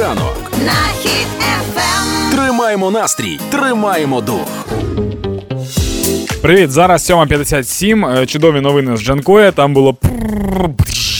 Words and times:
Ранок 0.00 0.50
на 0.66 0.92
хід 1.02 1.28
ефем. 1.38 2.30
Тримаємо 2.32 2.90
настрій, 2.90 3.40
тримаємо 3.50 4.20
дух. 4.20 4.66
Привіт, 6.42 6.70
зараз 6.70 7.10
7.57. 7.10 8.18
Е, 8.18 8.26
чудові 8.26 8.60
новини 8.60 8.96
з 8.96 9.02
Джанкоя. 9.02 9.52
Там 9.52 9.74
було 9.74 9.96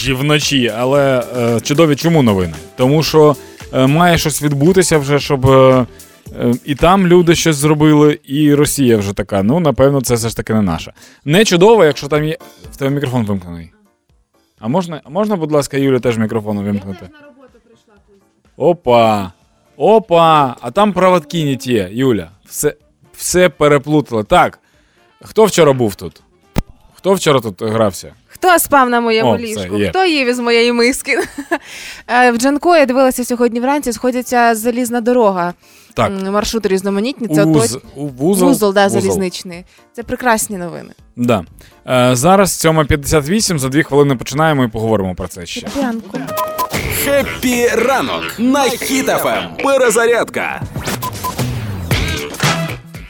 вночі, 0.09 0.73
але 0.77 1.23
е, 1.37 1.61
чудові 1.61 1.95
чому 1.95 2.23
новини? 2.23 2.53
Тому 2.75 3.03
що 3.03 3.35
е, 3.73 3.87
має 3.87 4.17
щось 4.17 4.41
відбутися 4.41 4.97
вже, 4.97 5.19
щоб 5.19 5.47
і 6.65 6.75
там 6.75 7.07
люди 7.07 7.35
щось 7.35 7.55
зробили, 7.55 8.19
і 8.23 8.53
Росія 8.53 8.97
вже 8.97 9.13
така. 9.13 9.43
Ну, 9.43 9.59
напевно, 9.59 10.01
це 10.01 10.15
все 10.15 10.29
ж 10.29 10.37
таки 10.37 10.53
не 10.53 10.61
наша. 10.61 10.93
Не 11.25 11.45
чудово, 11.45 11.85
якщо 11.85 12.07
там 12.07 12.23
є. 12.23 12.37
В 12.71 12.75
тебе 12.77 12.91
мікрофон 12.91 13.25
вимкнений. 13.25 13.71
А 14.59 14.67
можна, 14.67 15.01
можна, 15.09 15.35
будь 15.35 15.51
ласка, 15.51 15.77
Юля, 15.77 15.99
теж 15.99 16.17
мікрофон 16.17 16.59
вимкнути? 16.59 17.09
Опа! 18.57 19.31
Опа! 19.77 20.55
А 20.61 20.71
там 20.71 20.93
проводки 20.93 21.45
не 21.45 21.55
ті, 21.55 21.87
Юля. 21.91 22.29
Все 22.45 22.75
все 23.17 23.49
переплутали. 23.49 24.23
Так. 24.23 24.59
Хто 25.21 25.45
вчора 25.45 25.73
був 25.73 25.95
тут? 25.95 26.21
Хто 26.93 27.13
вчора 27.13 27.39
тут 27.39 27.61
грався? 27.61 28.13
Хто 28.27 28.59
спав 28.59 28.89
на 28.89 29.01
моєму 29.01 29.31
О, 29.31 29.37
ліжку? 29.37 29.77
Є. 29.77 29.89
Хто 29.89 30.05
їв 30.05 30.27
із 30.27 30.39
моєї 30.39 30.71
миски? 30.71 31.19
Е, 32.07 32.31
в 32.31 32.37
Джанко 32.37 32.75
я 32.75 32.85
дивилася 32.85 33.25
сьогодні 33.25 33.59
вранці, 33.59 33.93
сходиться 33.93 34.55
залізна 34.55 35.01
дорога. 35.01 35.53
Так. 35.93 36.11
Маршрути 36.31 36.69
різноманітні. 36.69 37.27
Це 37.27 37.43
Уз... 37.45 37.75
Ото... 37.75 37.87
Вузол, 37.95 38.49
Вузол, 38.49 38.73
да, 38.73 38.83
Вузол. 38.83 39.01
залізничний. 39.01 39.65
Це 39.93 40.03
прекрасні 40.03 40.57
новини. 40.57 40.89
Да. 41.15 41.43
Е, 41.87 42.15
Зараз 42.15 42.65
7.58, 42.65 43.57
за 43.57 43.69
дві 43.69 43.83
хвилини 43.83 44.15
починаємо 44.15 44.63
і 44.63 44.67
поговоримо 44.67 45.15
про 45.15 45.27
це 45.27 45.45
ще. 45.45 45.67
Ранку. 45.81 46.19
Happy 47.05 47.67
ранок 47.67 48.23
на 48.39 48.63
Хіт 48.63 49.09
FM. 49.09 49.43
Перезарядка. 49.63 50.61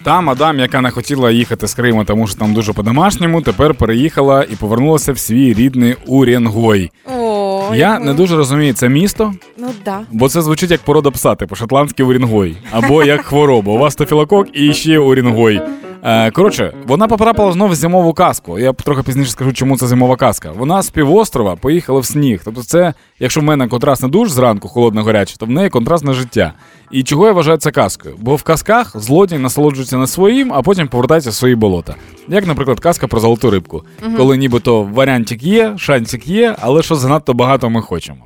Та 0.04 0.22
мадам, 0.22 0.60
яка 0.60 0.82
не 0.82 0.92
хотіла 0.92 1.32
їхати 1.32 1.68
з 1.68 1.74
Криму, 1.74 2.06
тому 2.06 2.28
що 2.28 2.38
там 2.40 2.54
дуже 2.54 2.74
по-домашньому, 2.74 3.42
тепер 3.42 3.74
переїхала 3.74 4.44
і 4.44 4.56
повернулася 4.56 5.14
в 5.14 5.20
свій 5.20 5.54
рідний 5.54 5.96
Урєнгой. 6.06 6.92
О, 7.18 7.72
Я 7.76 8.00
не 8.00 8.14
дуже 8.14 8.36
розумію 8.36 8.74
це 8.74 8.90
місто, 8.90 9.34
ну 9.58 9.68
да. 9.86 10.00
бо 10.12 10.30
це 10.30 10.42
звучить 10.42 10.72
як 10.72 10.82
порода 10.82 11.12
пса, 11.12 11.36
типу 11.36 11.56
шотландський 11.56 12.06
Уренгой, 12.06 12.58
або 12.72 13.04
як 13.04 13.26
хвороба. 13.26 13.74
У 13.74 13.78
вас 13.78 13.94
стафілокок 13.94 14.48
і 14.54 14.74
ще 14.74 15.00
Уренгой. 15.00 15.62
Е, 16.06 16.32
Коротше, 16.32 16.74
вона 16.88 17.08
потрапила 17.08 17.52
знову 17.52 17.72
в 17.72 17.76
зимову 17.76 18.14
казку. 18.14 18.60
Я 18.60 18.74
трохи 18.74 19.04
пізніше 19.04 19.32
скажу, 19.32 19.54
чому 19.54 19.78
це 19.78 19.88
зимова 19.88 20.16
казка. 20.16 20.52
Вона 20.52 20.82
з 20.82 20.90
півострова 20.90 21.56
поїхала 21.56 22.00
в 22.00 22.06
сніг. 22.06 22.42
Тобто, 22.46 22.64
це, 22.64 22.94
якщо 23.20 23.42
в 23.42 23.44
мене 23.44 23.68
контрастний 23.68 24.12
душ 24.12 24.30
зранку, 24.30 24.68
холодно 24.68 25.04
гарячий, 25.04 25.36
то 25.40 25.46
в 25.46 25.50
неї 25.50 25.70
контрастне 25.70 26.14
життя. 26.14 26.54
І 26.92 27.04
чого 27.04 27.26
я 27.26 27.32
вважаю 27.32 27.58
це 27.58 27.72
казкою? 27.72 28.16
Бо 28.20 28.36
в 28.36 28.44
казках 28.44 28.92
злодій 28.96 29.38
насолоджується 29.38 29.98
не 29.98 30.08
своїм, 30.08 30.54
а 30.54 30.62
потім 30.62 30.88
повертається 30.88 31.30
в 31.30 31.34
свої 31.34 31.56
болота. 31.56 31.96
Як, 32.28 32.48
наприклад, 32.48 32.80
казка 32.80 33.08
про 33.08 33.20
золоту 33.20 33.52
рибку, 33.52 33.84
угу. 34.06 34.18
коли 34.18 34.38
нібито 34.38 34.84
варіантик 34.84 35.44
є, 35.44 35.74
шансик 35.78 36.28
є, 36.28 36.56
але 36.62 36.84
що 36.84 36.96
занадто 36.96 37.34
багато 37.34 37.70
ми 37.70 37.82
хочемо. 37.82 38.18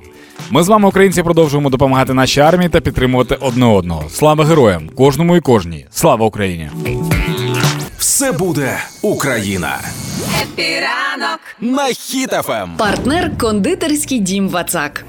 Ми 0.50 0.62
з 0.62 0.68
вами, 0.68 0.88
українці, 0.88 1.22
продовжуємо 1.22 1.70
допомагати 1.70 2.14
нашій 2.14 2.40
армії 2.40 2.68
та 2.68 2.80
підтримувати 2.80 3.34
одне 3.40 3.66
одного. 3.66 4.04
Слава 4.08 4.44
героям, 4.44 4.90
кожному 4.96 5.36
і 5.36 5.40
кожній. 5.40 5.86
Слава 5.90 6.26
Україні! 6.26 6.70
Все 8.20 8.32
буде 8.32 8.78
Україна. 9.02 9.80
Happy 10.42 10.91
ранок 10.91 11.40
на 11.60 11.84
Хіт 11.84 12.33
FM. 12.33 12.70
Партнер 12.76 13.38
кондитерський 13.38 14.18
дім 14.18 14.48
Вацак. 14.48 15.04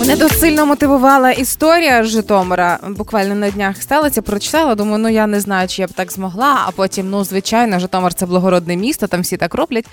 Мене 0.00 0.16
тут 0.16 0.32
сильно 0.32 0.66
мотивувала 0.66 1.30
історія 1.30 2.04
з 2.04 2.08
Житомира. 2.08 2.78
Буквально 2.88 3.34
на 3.34 3.50
днях 3.50 3.82
сталося, 3.82 4.22
прочитала. 4.22 4.74
Думаю, 4.74 4.98
ну 4.98 5.08
я 5.08 5.26
не 5.26 5.40
знаю, 5.40 5.68
чи 5.68 5.82
я 5.82 5.88
б 5.88 5.90
так 5.92 6.12
змогла. 6.12 6.62
А 6.66 6.70
потім, 6.70 7.10
ну 7.10 7.24
звичайно, 7.24 7.78
Житомир 7.78 8.14
це 8.14 8.26
благородне 8.26 8.76
місто, 8.76 9.06
там 9.06 9.20
всі 9.20 9.36
так 9.36 9.54
роблять. 9.54 9.84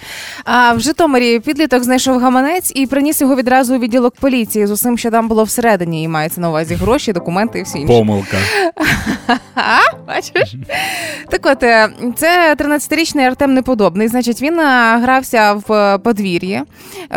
А 0.45 0.73
в 0.73 0.79
Житомирі 0.79 1.39
підліток 1.39 1.83
знайшов 1.83 2.19
гаманець 2.19 2.72
і 2.75 2.88
приніс 2.88 3.22
його 3.22 3.35
відразу 3.35 3.75
у 3.75 3.79
відділок 3.79 4.16
поліції 4.19 4.67
з 4.67 4.72
усім, 4.72 4.97
що 4.97 5.11
там 5.11 5.27
було 5.27 5.44
всередині, 5.44 6.03
і 6.03 6.07
мається 6.07 6.41
на 6.41 6.50
увазі 6.50 6.75
гроші, 6.75 7.13
документи 7.13 7.59
і 7.59 7.63
всі 7.63 7.79
інші. 7.79 7.94
Помилка. 7.94 8.38
Бачиш? 10.07 10.56
Так 11.29 11.45
от, 11.45 11.63
е, 11.63 11.89
це 12.16 12.56
13-річний 12.56 13.22
Артем 13.22 13.53
Неподобний. 13.53 14.07
Значить, 14.07 14.41
він 14.41 14.59
е, 14.59 14.97
грався 15.01 15.53
в 15.67 15.97
подвір'ї 15.97 16.61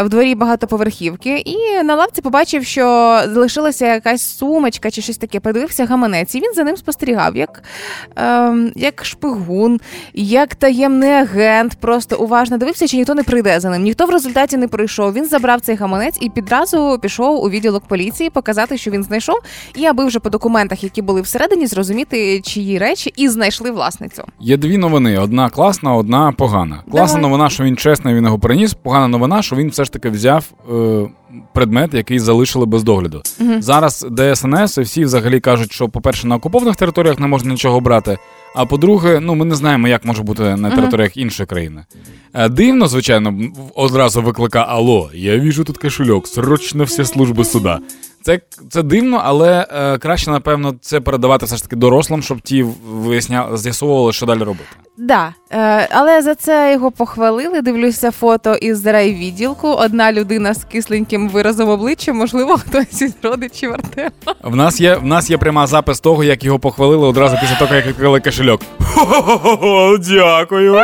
в 0.04 0.08
дворі 0.08 0.34
багатоповерхівки, 0.34 1.38
і 1.38 1.82
на 1.82 1.94
лавці 1.94 2.22
побачив, 2.22 2.64
що 2.64 2.75
залишилася 3.34 3.94
якась 3.94 4.22
сумочка 4.22 4.90
чи 4.90 5.02
щось 5.02 5.16
таке. 5.16 5.40
Подивився 5.40 5.86
гаманець, 5.86 6.34
і 6.34 6.38
він 6.40 6.54
за 6.54 6.64
ним 6.64 6.76
спостерігав, 6.76 7.36
як 7.36 7.62
е, 8.18 8.54
як 8.76 9.04
шпигун, 9.04 9.80
як 10.14 10.54
таємний 10.54 11.10
агент. 11.10 11.74
Просто 11.80 12.16
уважно 12.16 12.58
дивився, 12.58 12.88
чи 12.88 12.96
ніхто 12.96 13.14
не 13.14 13.22
прийде 13.22 13.60
за 13.60 13.70
ним. 13.70 13.82
Ніхто 13.82 14.06
в 14.06 14.10
результаті 14.10 14.56
не 14.56 14.68
прийшов. 14.68 15.12
Він 15.12 15.24
забрав 15.24 15.60
цей 15.60 15.76
гаманець 15.76 16.18
і 16.20 16.30
підразу 16.30 16.98
пішов 17.02 17.44
у 17.44 17.50
відділок 17.50 17.84
поліції 17.88 18.30
показати, 18.30 18.78
що 18.78 18.90
він 18.90 19.02
знайшов, 19.02 19.36
і 19.74 19.84
аби 19.84 20.04
вже 20.04 20.18
по 20.18 20.30
документах, 20.30 20.84
які 20.84 21.02
були 21.02 21.20
всередині, 21.20 21.66
зрозуміти, 21.66 22.40
чиї 22.40 22.78
речі, 22.78 23.12
і 23.16 23.28
знайшли 23.28 23.70
власницю. 23.70 24.24
Є 24.40 24.56
дві 24.56 24.78
новини: 24.78 25.18
одна 25.18 25.50
класна, 25.50 25.94
одна 25.94 26.32
погана. 26.32 26.82
Класна 26.90 27.16
Давай. 27.16 27.22
новина, 27.22 27.50
що 27.50 27.64
він 27.64 27.76
чесний, 27.76 28.14
він 28.14 28.24
його 28.24 28.38
приніс. 28.38 28.74
Погана 28.74 29.08
новина, 29.08 29.42
що 29.42 29.56
він 29.56 29.68
все 29.68 29.84
ж 29.84 29.92
таки 29.92 30.10
взяв. 30.10 30.44
Е 30.72 31.08
предмет, 31.52 31.94
який 31.94 32.18
залишили 32.18 32.66
без 32.66 32.82
догляду. 32.82 33.22
Угу. 33.40 33.52
Зараз 33.58 34.06
ДСНС 34.10 34.78
і 34.78 34.80
всі 34.80 35.04
взагалі 35.04 35.40
кажуть, 35.40 35.72
що, 35.72 35.88
по-перше, 35.88 36.26
на 36.26 36.34
окупованих 36.34 36.76
територіях 36.76 37.18
не 37.18 37.26
можна 37.26 37.52
нічого 37.52 37.80
брати. 37.80 38.18
А 38.54 38.66
по-друге, 38.66 39.20
ну 39.20 39.34
ми 39.34 39.44
не 39.44 39.54
знаємо, 39.54 39.88
як 39.88 40.04
може 40.04 40.22
бути 40.22 40.56
на 40.56 40.70
територіях 40.70 41.10
uh 41.10 41.18
іншої 41.18 41.46
країни. 41.46 41.84
Е, 42.34 42.48
дивно, 42.48 42.88
звичайно, 42.88 43.34
одразу 43.74 44.22
викликає 44.22 44.64
Алло, 44.68 45.10
я 45.14 45.38
віжу 45.38 45.64
тут 45.64 45.78
кошельок, 45.78 46.28
срочно 46.28 46.84
всі 46.84 47.04
служби 47.04 47.44
суда. 47.44 47.80
Це 48.26 48.40
це 48.70 48.82
дивно, 48.82 49.20
але 49.24 49.66
е, 49.70 49.98
краще, 49.98 50.30
напевно, 50.30 50.74
це 50.80 51.00
передавати 51.00 51.46
все 51.46 51.56
ж 51.56 51.62
таки 51.62 51.76
дорослим, 51.76 52.22
щоб 52.22 52.40
ті 52.40 52.66
виясняли, 52.88 53.58
з'ясовували, 53.58 54.12
що 54.12 54.26
далі 54.26 54.38
робити. 54.38 54.64
Да, 54.98 55.34
е, 55.50 55.88
але 55.90 56.22
за 56.22 56.34
це 56.34 56.72
його 56.72 56.90
похвалили. 56.90 57.62
Дивлюся 57.62 58.10
фото 58.10 58.54
із 58.54 58.86
райвідділку. 58.86 59.68
Одна 59.68 60.12
людина 60.12 60.54
з 60.54 60.64
кисленьким 60.64 61.28
виразом 61.28 61.68
обличчя, 61.68 62.12
можливо, 62.12 62.56
хтось 62.56 63.02
із 63.02 63.14
родичів 63.22 63.72
Артема. 63.72 64.10
В 64.42 64.56
нас 64.56 64.80
є 64.80 64.94
в 64.96 65.04
нас 65.04 65.30
є 65.30 65.38
пряма 65.38 65.66
запис 65.66 66.00
того, 66.00 66.24
як 66.24 66.44
його 66.44 66.58
похвалили 66.58 67.06
одразу 67.06 67.36
після 67.40 67.56
того, 67.58 67.74
як 67.74 67.86
відкрили 67.86 68.20
кошельок. 68.20 68.60
Дякую. 70.00 70.82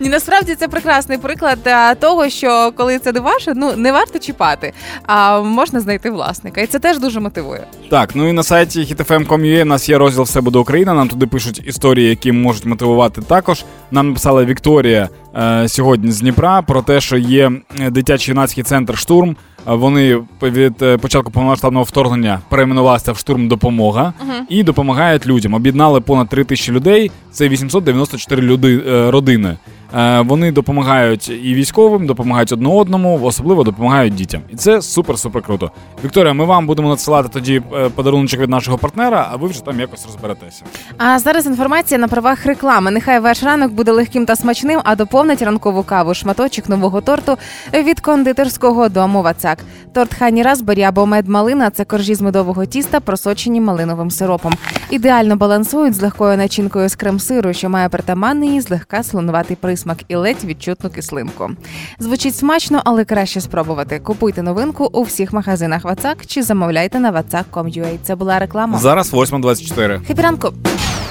Ні, 0.00 0.08
насправді 0.08 0.54
це 0.54 0.68
прекрасний 0.68 1.18
приклад 1.18 1.58
е, 1.66 1.94
того, 1.94 2.28
що 2.28 2.72
коли 2.76 2.98
це 2.98 3.12
не 3.12 3.20
ваше, 3.20 3.52
ну 3.56 3.76
не 3.76 3.92
варто 3.92 4.18
чіпати, 4.18 4.72
а 5.06 5.40
можна 5.40 5.80
знайти 5.80 6.10
власника. 6.10 6.60
І 6.60 6.66
це 6.66 6.78
теж 6.78 6.98
дуже 6.98 7.20
мотивує. 7.20 7.66
Так, 7.90 8.10
ну 8.14 8.28
і 8.28 8.32
на 8.32 8.42
сайті 8.42 8.80
hitfm.com.ua 8.80 9.62
у 9.62 9.64
нас 9.64 9.88
є 9.88 9.98
розділ 9.98 10.22
Все 10.22 10.40
буде 10.40 10.58
Україна. 10.58 10.94
Нам 10.94 11.08
туди 11.08 11.26
пишуть 11.26 11.62
історії, 11.66 12.08
які 12.08 12.32
можуть 12.32 12.64
мотивувати 12.64 13.22
також. 13.22 13.64
Нам 13.90 14.08
написала 14.08 14.44
Вікторія 14.44 15.08
е, 15.36 15.68
сьогодні 15.68 16.12
з 16.12 16.20
Дніпра 16.20 16.62
про 16.62 16.82
те, 16.82 17.00
що 17.00 17.16
є 17.16 17.52
е, 17.80 17.90
дитячий 17.90 18.32
юнацький 18.32 18.64
центр 18.64 18.98
штурм. 18.98 19.36
Вони 19.66 20.22
від 20.42 20.82
е, 20.82 20.98
початку 20.98 21.30
повномасштабного 21.30 21.84
вторгнення 21.84 22.40
перейменувалися 22.48 23.12
в 23.12 23.18
штурм 23.18 23.48
допомога 23.48 24.12
uh-huh. 24.20 24.40
і 24.48 24.62
допомагають 24.62 25.26
людям. 25.26 25.54
Об'єднали 25.54 26.00
понад 26.00 26.28
3 26.28 26.44
тисячі 26.44 26.72
людей. 26.72 27.10
Це 27.30 27.48
894 27.48 28.42
люди 28.42 28.82
родини. 29.10 29.56
Е, 29.96 30.20
вони 30.20 30.52
допомагають 30.52 31.28
і 31.28 31.54
військовим, 31.54 32.06
допомагають 32.06 32.52
одне 32.52 32.68
одному, 32.68 33.20
особливо 33.22 33.64
допомагають 33.64 34.14
дітям. 34.14 34.40
І 34.50 34.56
це 34.56 34.76
супер-супер 34.76 35.42
круто. 35.42 35.70
Вікторія, 36.04 36.32
ми 36.32 36.44
вам 36.44 36.66
будемо 36.66 36.88
надсилати 36.88 37.28
тоді 37.28 37.62
е, 37.74 37.88
подарунок 37.88 38.34
від 38.34 38.50
нашого 38.50 38.78
партнера, 38.78 39.28
а 39.32 39.36
ви 39.36 39.48
вже 39.48 39.64
там 39.64 39.80
якось 39.80 40.06
розберетеся. 40.06 40.62
А 40.98 41.18
зараз 41.18 41.46
інформація 41.46 42.00
на 42.00 42.08
правах 42.08 42.46
реклами. 42.46 42.90
Нехай 42.90 43.20
ваш 43.20 43.42
ранок 43.42 43.72
буде 43.72 43.92
легким 43.92 44.26
та 44.26 44.36
смачним, 44.36 44.80
а 44.84 44.96
доповнить 44.96 45.42
ранкову 45.42 45.82
каву 45.82 46.14
шматочок 46.14 46.68
нового 46.68 47.00
торту 47.00 47.36
від 47.74 48.00
кондитерського 48.00 48.88
дому 48.88 49.22
Вацак. 49.22 49.58
Торт 49.92 50.14
хані 50.14 50.42
Разбері 50.42 50.82
або 50.82 51.06
мед 51.06 51.28
малина 51.28 51.70
це 51.70 51.84
коржі 51.84 52.14
з 52.14 52.20
медового 52.20 52.66
тіста, 52.66 53.00
просочені 53.00 53.60
малиновим 53.60 54.10
сиропом. 54.10 54.52
Ідеально 54.90 55.36
балансують 55.36 55.94
з 55.94 56.02
легкою 56.02 56.36
начинкою 56.36 56.88
з 56.88 56.94
крем-сиру, 56.94 57.52
що 57.52 57.68
має 57.68 57.88
притаманний 57.88 58.56
і 58.56 58.60
злегка 58.60 59.02
слонуватий 59.02 59.56
присмак 59.56 59.83
присмак 59.84 59.98
і 60.08 60.16
ледь 60.16 60.44
відчутну 60.44 60.90
кислинку. 60.90 61.50
Звучить 61.98 62.36
смачно, 62.36 62.82
але 62.84 63.04
краще 63.04 63.40
спробувати. 63.40 64.00
Купуйте 64.00 64.42
новинку 64.42 64.90
у 64.92 65.02
всіх 65.02 65.32
магазинах 65.32 65.84
Вацак 65.84 66.26
чи 66.26 66.42
замовляйте 66.42 67.00
на 67.00 67.12
vatsak.com.ua. 67.12 67.98
Це 68.02 68.14
була 68.14 68.38
реклама. 68.38 68.78
Зараз 68.78 69.12
8.24. 69.12 70.06
Happy 70.06 70.27
ранку. 70.27 70.52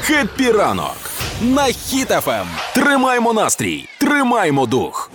Happy 0.02 0.52
ранок 0.52 0.98
на 1.42 1.64
Хіт 1.64 2.11
FM. 2.11 2.46
Тримаймо 2.76 3.34
настрій, 3.34 3.86
тримаймо 4.00 4.66
дух. 4.66 5.12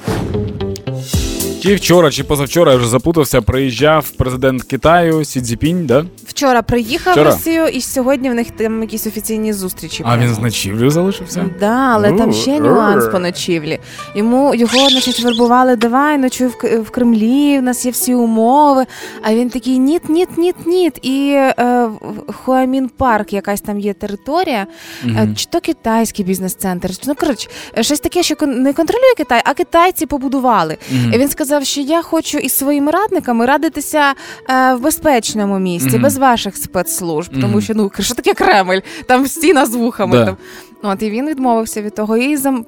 Чи 1.62 1.74
вчора, 1.74 2.10
чи 2.10 2.24
позавчора 2.24 2.72
я 2.72 2.78
вже 2.78 2.88
запутався, 2.88 3.42
приїжджав 3.42 4.10
президент 4.10 4.62
Китаю 4.62 5.24
Сі 5.24 5.40
Цзіньпін, 5.40 5.86
да? 5.86 6.04
Вчора 6.26 6.62
приїхав 6.62 7.12
Вчора? 7.12 7.30
в 7.30 7.34
Росію, 7.34 7.66
і 7.66 7.80
сьогодні 7.80 8.30
в 8.30 8.34
них 8.34 8.50
там 8.50 8.82
якісь 8.82 9.06
офіційні 9.06 9.52
зустрічі. 9.52 10.02
А 10.06 10.18
він 10.18 10.34
з 10.34 10.38
ночівлею 10.38 10.90
залишився? 10.90 11.44
Да, 11.60 11.90
але 11.94 12.12
там 12.12 12.32
ще 12.32 12.60
нюанс 12.60 13.04
по 13.08 13.18
ночівлі. 13.18 13.78
Йому 14.14 14.54
його 14.54 14.90
значить 14.90 15.20
вербували, 15.20 15.76
давай 15.76 16.18
ночуй 16.18 16.46
в, 16.46 16.58
К- 16.58 16.78
в 16.80 16.90
Кремлі, 16.90 17.58
в 17.58 17.62
нас 17.62 17.84
є 17.84 17.90
всі 17.90 18.14
умови. 18.14 18.84
А 19.22 19.34
він 19.34 19.50
такий 19.50 19.78
ніт, 19.78 20.08
ніт, 20.08 20.38
ніт, 20.38 20.66
ніт. 20.66 20.98
І 21.02 21.30
е, 21.36 21.54
в- 22.00 22.32
Хуамін 22.32 22.88
парк, 22.88 23.32
якась 23.32 23.60
там 23.60 23.80
є 23.80 23.92
територія, 23.94 24.66
е, 25.06 25.28
чи 25.36 25.46
то 25.50 25.60
китайський 25.60 26.24
бізнес-центр. 26.24 26.90
Ну 27.06 27.14
коротше, 27.14 27.48
е, 27.78 27.82
щось 27.82 28.00
таке, 28.00 28.22
що 28.22 28.34
кон- 28.34 28.54
не 28.58 28.72
контролює 28.72 29.14
Китай, 29.16 29.42
а 29.44 29.54
китайці 29.54 30.06
побудували. 30.06 30.76
Мгм. 30.92 31.12
І 31.14 31.18
він 31.18 31.28
сказав, 31.28 31.57
що 31.64 31.80
я 31.80 32.02
хочу 32.02 32.38
із 32.38 32.56
своїми 32.56 32.90
радниками 32.92 33.46
радитися 33.46 34.14
е, 34.50 34.74
в 34.74 34.80
безпечному 34.80 35.58
місці, 35.58 35.90
Мгм. 35.92 36.02
без 36.02 36.18
ваших 36.18 36.56
спецслужб, 36.56 37.40
тому 37.40 37.60
що 37.60 37.74
ну 37.74 37.90
що 37.98 38.14
таке 38.14 38.34
Кремль? 38.34 38.78
Там 39.06 39.26
стіна 39.26 39.66
з 39.66 39.74
вухами. 39.74 40.12
Да. 40.18 40.24
Там. 40.26 40.36
От 40.82 41.02
і 41.02 41.10
він 41.10 41.28
відмовився 41.28 41.82
від 41.82 41.94
того. 41.94 42.16
І 42.16 42.36
зам, 42.36 42.64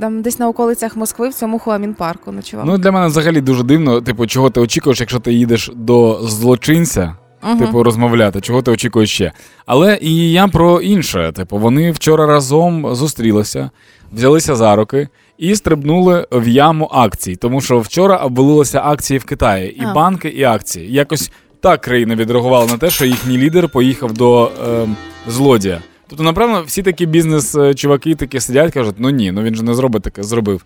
там 0.00 0.22
десь 0.22 0.38
на 0.38 0.48
околицях 0.48 0.96
Москви 0.96 1.28
в 1.28 1.34
цьому 1.34 1.58
Хуамін 1.58 1.94
парку 1.94 2.32
ночував. 2.32 2.66
Ну, 2.66 2.78
для 2.78 2.92
мене 2.92 3.06
взагалі 3.06 3.40
дуже 3.40 3.62
дивно, 3.62 4.00
типу, 4.00 4.26
чого 4.26 4.50
ти 4.50 4.60
очікуєш, 4.60 5.00
якщо 5.00 5.18
ти 5.20 5.32
їдеш 5.32 5.70
до 5.74 6.20
злочинця, 6.22 7.16
Мгм. 7.42 7.58
типу, 7.58 7.82
розмовляти, 7.82 8.40
чого 8.40 8.62
ти 8.62 8.70
очікуєш 8.70 9.10
ще. 9.14 9.32
Але 9.66 9.98
і 10.00 10.32
я 10.32 10.48
про 10.48 10.80
інше. 10.80 11.32
Типу, 11.36 11.58
вони 11.58 11.90
вчора 11.90 12.26
разом 12.26 12.94
зустрілися, 12.94 13.70
взялися 14.12 14.56
за 14.56 14.76
руки 14.76 15.08
і 15.38 15.54
стрибнули 15.54 16.26
в 16.32 16.48
яму 16.48 16.88
акцій. 16.92 17.36
Тому 17.36 17.60
що 17.60 17.78
вчора 17.80 18.16
обвалилися 18.16 18.80
акції 18.84 19.18
в 19.18 19.24
Китаї, 19.24 19.76
і 19.82 19.84
А. 19.84 19.92
банки, 19.92 20.28
і 20.28 20.42
акції. 20.42 20.92
Якось 20.92 21.30
так 21.60 21.80
країна 21.80 22.14
відреагувала 22.14 22.66
на 22.66 22.78
те, 22.78 22.90
що 22.90 23.04
їхній 23.04 23.38
лідер 23.38 23.68
поїхав 23.68 24.12
до 24.12 24.50
е, 24.68 24.88
злодія. 25.28 25.80
Тобто, 26.08 26.24
напевно, 26.24 26.62
всі 26.66 26.82
такі 26.82 27.06
бізнес-чуваки 27.06 28.14
такі 28.14 28.40
сидять, 28.40 28.72
кажуть, 28.72 28.94
ну 28.98 29.10
ні, 29.10 29.32
ну 29.32 29.42
він 29.42 29.54
же 29.54 29.62
не 29.62 29.74
зробить 29.74 30.02
таке, 30.02 30.22
зробив. 30.22 30.64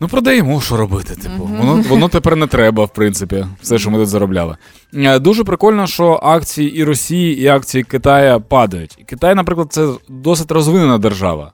Ну, 0.00 0.08
продаємо, 0.08 0.60
що 0.60 0.76
робити. 0.76 1.14
Типу, 1.14 1.44
воно, 1.58 1.82
воно 1.88 2.08
тепер 2.08 2.36
не 2.36 2.46
треба, 2.46 2.84
в 2.84 2.92
принципі, 2.92 3.46
все, 3.62 3.78
що 3.78 3.90
ми 3.90 3.98
тут 3.98 4.08
заробляли. 4.08 4.56
Е, 4.94 5.18
Дуже 5.18 5.44
прикольно, 5.44 5.86
що 5.86 6.20
акції 6.22 6.76
і 6.76 6.84
Росії, 6.84 7.40
і 7.40 7.46
акції 7.46 7.84
Китая 7.84 8.38
падають. 8.38 8.98
Китай, 9.06 9.34
наприклад, 9.34 9.68
це 9.70 9.88
досить 10.08 10.50
розвинена 10.50 10.98
держава. 10.98 11.52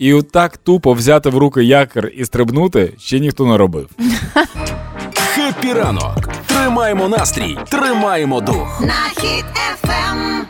І 0.00 0.14
от 0.14 0.30
так 0.30 0.56
тупо 0.56 0.92
взяти 0.92 1.30
в 1.30 1.38
руки 1.38 1.64
якір 1.64 2.12
і 2.16 2.24
стрибнути 2.24 2.92
ще 2.98 3.20
ніхто 3.20 3.46
не 3.46 3.56
робив. 3.56 3.88
Хеппі 5.14 5.72
ранок. 5.72 6.28
Тримаємо 6.46 7.08
настрій, 7.08 7.58
тримаємо 7.68 8.40
дух. 8.40 8.80
На 8.80 9.22
хід 9.22 9.44
ефем. 9.72 10.46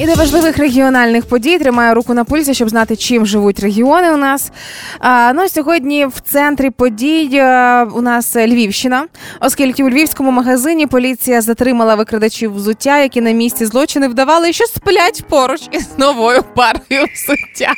І 0.00 0.06
до 0.06 0.14
важливих 0.14 0.58
регіональних 0.58 1.26
подій 1.26 1.58
тримаю 1.58 1.94
руку 1.94 2.14
на 2.14 2.24
пульсі, 2.24 2.54
щоб 2.54 2.68
знати, 2.68 2.96
чим 2.96 3.26
живуть 3.26 3.60
регіони 3.60 4.10
у 4.10 4.16
нас. 4.16 4.52
А, 4.98 5.32
ну 5.34 5.48
сьогодні 5.48 6.06
в 6.06 6.20
центрі 6.20 6.70
подій 6.70 7.30
е, 7.32 7.84
у 7.84 8.00
нас 8.00 8.36
Львівщина, 8.36 9.06
оскільки 9.40 9.84
у 9.84 9.90
львівському 9.90 10.30
магазині 10.30 10.86
поліція 10.86 11.40
затримала 11.40 11.94
викрадачів 11.94 12.54
взуття, 12.54 12.98
які 12.98 13.20
на 13.20 13.30
місці 13.30 13.66
злочини 13.66 14.08
вдавали, 14.08 14.52
що 14.52 14.64
сплять 14.64 15.24
поруч 15.28 15.60
із 15.72 15.88
новою 15.98 16.42
парою 16.42 17.06
взуття. 17.14 17.72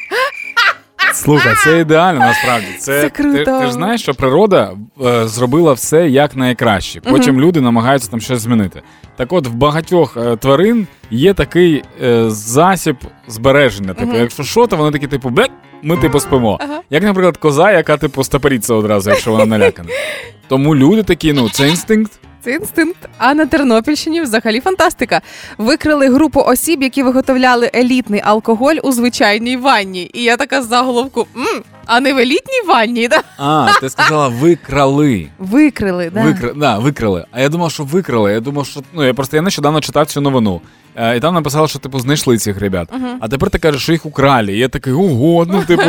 Слухай, 1.14 1.54
це 1.64 1.80
ідеально 1.80 2.20
насправді. 2.20 2.66
Це, 2.78 3.00
Це 3.02 3.08
круто. 3.08 3.44
Ти, 3.44 3.44
ти 3.44 3.66
ж 3.66 3.72
знаєш, 3.72 4.02
що 4.02 4.14
природа 4.14 4.70
е, 5.04 5.28
зробила 5.28 5.72
все 5.72 6.08
як 6.08 6.36
найкраще. 6.36 7.00
Потім 7.00 7.40
люди 7.40 7.60
намагаються 7.60 8.10
там 8.10 8.20
щось 8.20 8.40
змінити. 8.40 8.82
Так 9.16 9.32
от, 9.32 9.46
в 9.46 9.52
багатьох 9.52 10.16
е, 10.16 10.36
тварин 10.36 10.86
є 11.10 11.34
такий 11.34 11.82
е, 12.02 12.30
засіб 12.30 12.96
збереження. 13.28 13.94
Типу, 13.94 14.16
якщо 14.16 14.42
що, 14.42 14.66
то 14.66 14.76
вони 14.76 14.90
такі, 14.90 15.06
типу, 15.06 15.30
бек, 15.30 15.50
ми 15.82 15.96
типу 15.96 16.20
спимо. 16.20 16.58
Як, 16.90 17.02
наприклад, 17.02 17.36
коза, 17.36 17.72
яка 17.72 17.96
типу 17.96 18.24
стапоріться 18.24 18.74
одразу, 18.74 19.10
якщо 19.10 19.30
вона 19.30 19.46
налякана. 19.46 19.88
Тому 20.48 20.76
люди 20.76 21.02
такі, 21.02 21.32
ну, 21.32 21.48
це 21.48 21.68
інстинкт. 21.68 22.12
Це 22.44 22.52
інстинкт. 22.52 23.08
А 23.18 23.34
на 23.34 23.46
Тернопільщині 23.46 24.20
взагалі 24.20 24.60
фантастика. 24.60 25.20
Викрили 25.58 26.08
групу 26.08 26.40
осіб, 26.40 26.82
які 26.82 27.02
виготовляли 27.02 27.70
елітний 27.74 28.20
алкоголь 28.24 28.74
у 28.82 28.92
звичайній 28.92 29.56
ванні. 29.56 30.10
І 30.14 30.22
я 30.22 30.36
така 30.36 30.62
з 30.62 30.68
заголовку: 30.68 31.26
М, 31.36 31.62
а 31.86 32.00
не 32.00 32.12
в 32.14 32.18
елітній 32.18 32.62
ванні, 32.68 33.08
да? 33.08 33.22
А, 33.38 33.68
ти 33.80 33.90
сказала, 33.90 34.28
викрали. 34.28 35.28
Викрили, 35.38 36.10
да. 36.14 36.22
Викра... 36.24 36.52
Да, 36.56 36.78
викрали. 36.78 37.24
А 37.30 37.40
я 37.40 37.48
думав, 37.48 37.70
що 37.70 37.84
викрали. 37.84 38.32
Я 38.32 38.40
думав, 38.40 38.66
що 38.66 38.80
ну 38.92 39.04
я 39.04 39.14
просто 39.14 39.36
я 39.36 39.42
нещодавно 39.42 39.80
читав 39.80 40.06
цю 40.06 40.20
новину. 40.20 40.60
Е, 40.96 41.16
і 41.16 41.20
там 41.20 41.34
написали, 41.34 41.68
що 41.68 41.78
типу 41.78 42.00
знайшли 42.00 42.38
цих 42.38 42.58
ребят. 42.60 42.88
А 43.20 43.28
тепер 43.28 43.50
ти 43.50 43.58
кажеш, 43.58 43.82
що 43.82 43.92
їх 43.92 44.06
украли. 44.06 44.52
І 44.52 44.58
я 44.58 44.68
такий, 44.68 44.92
ого, 44.92 45.46
ну 45.48 45.64
типу, 45.64 45.82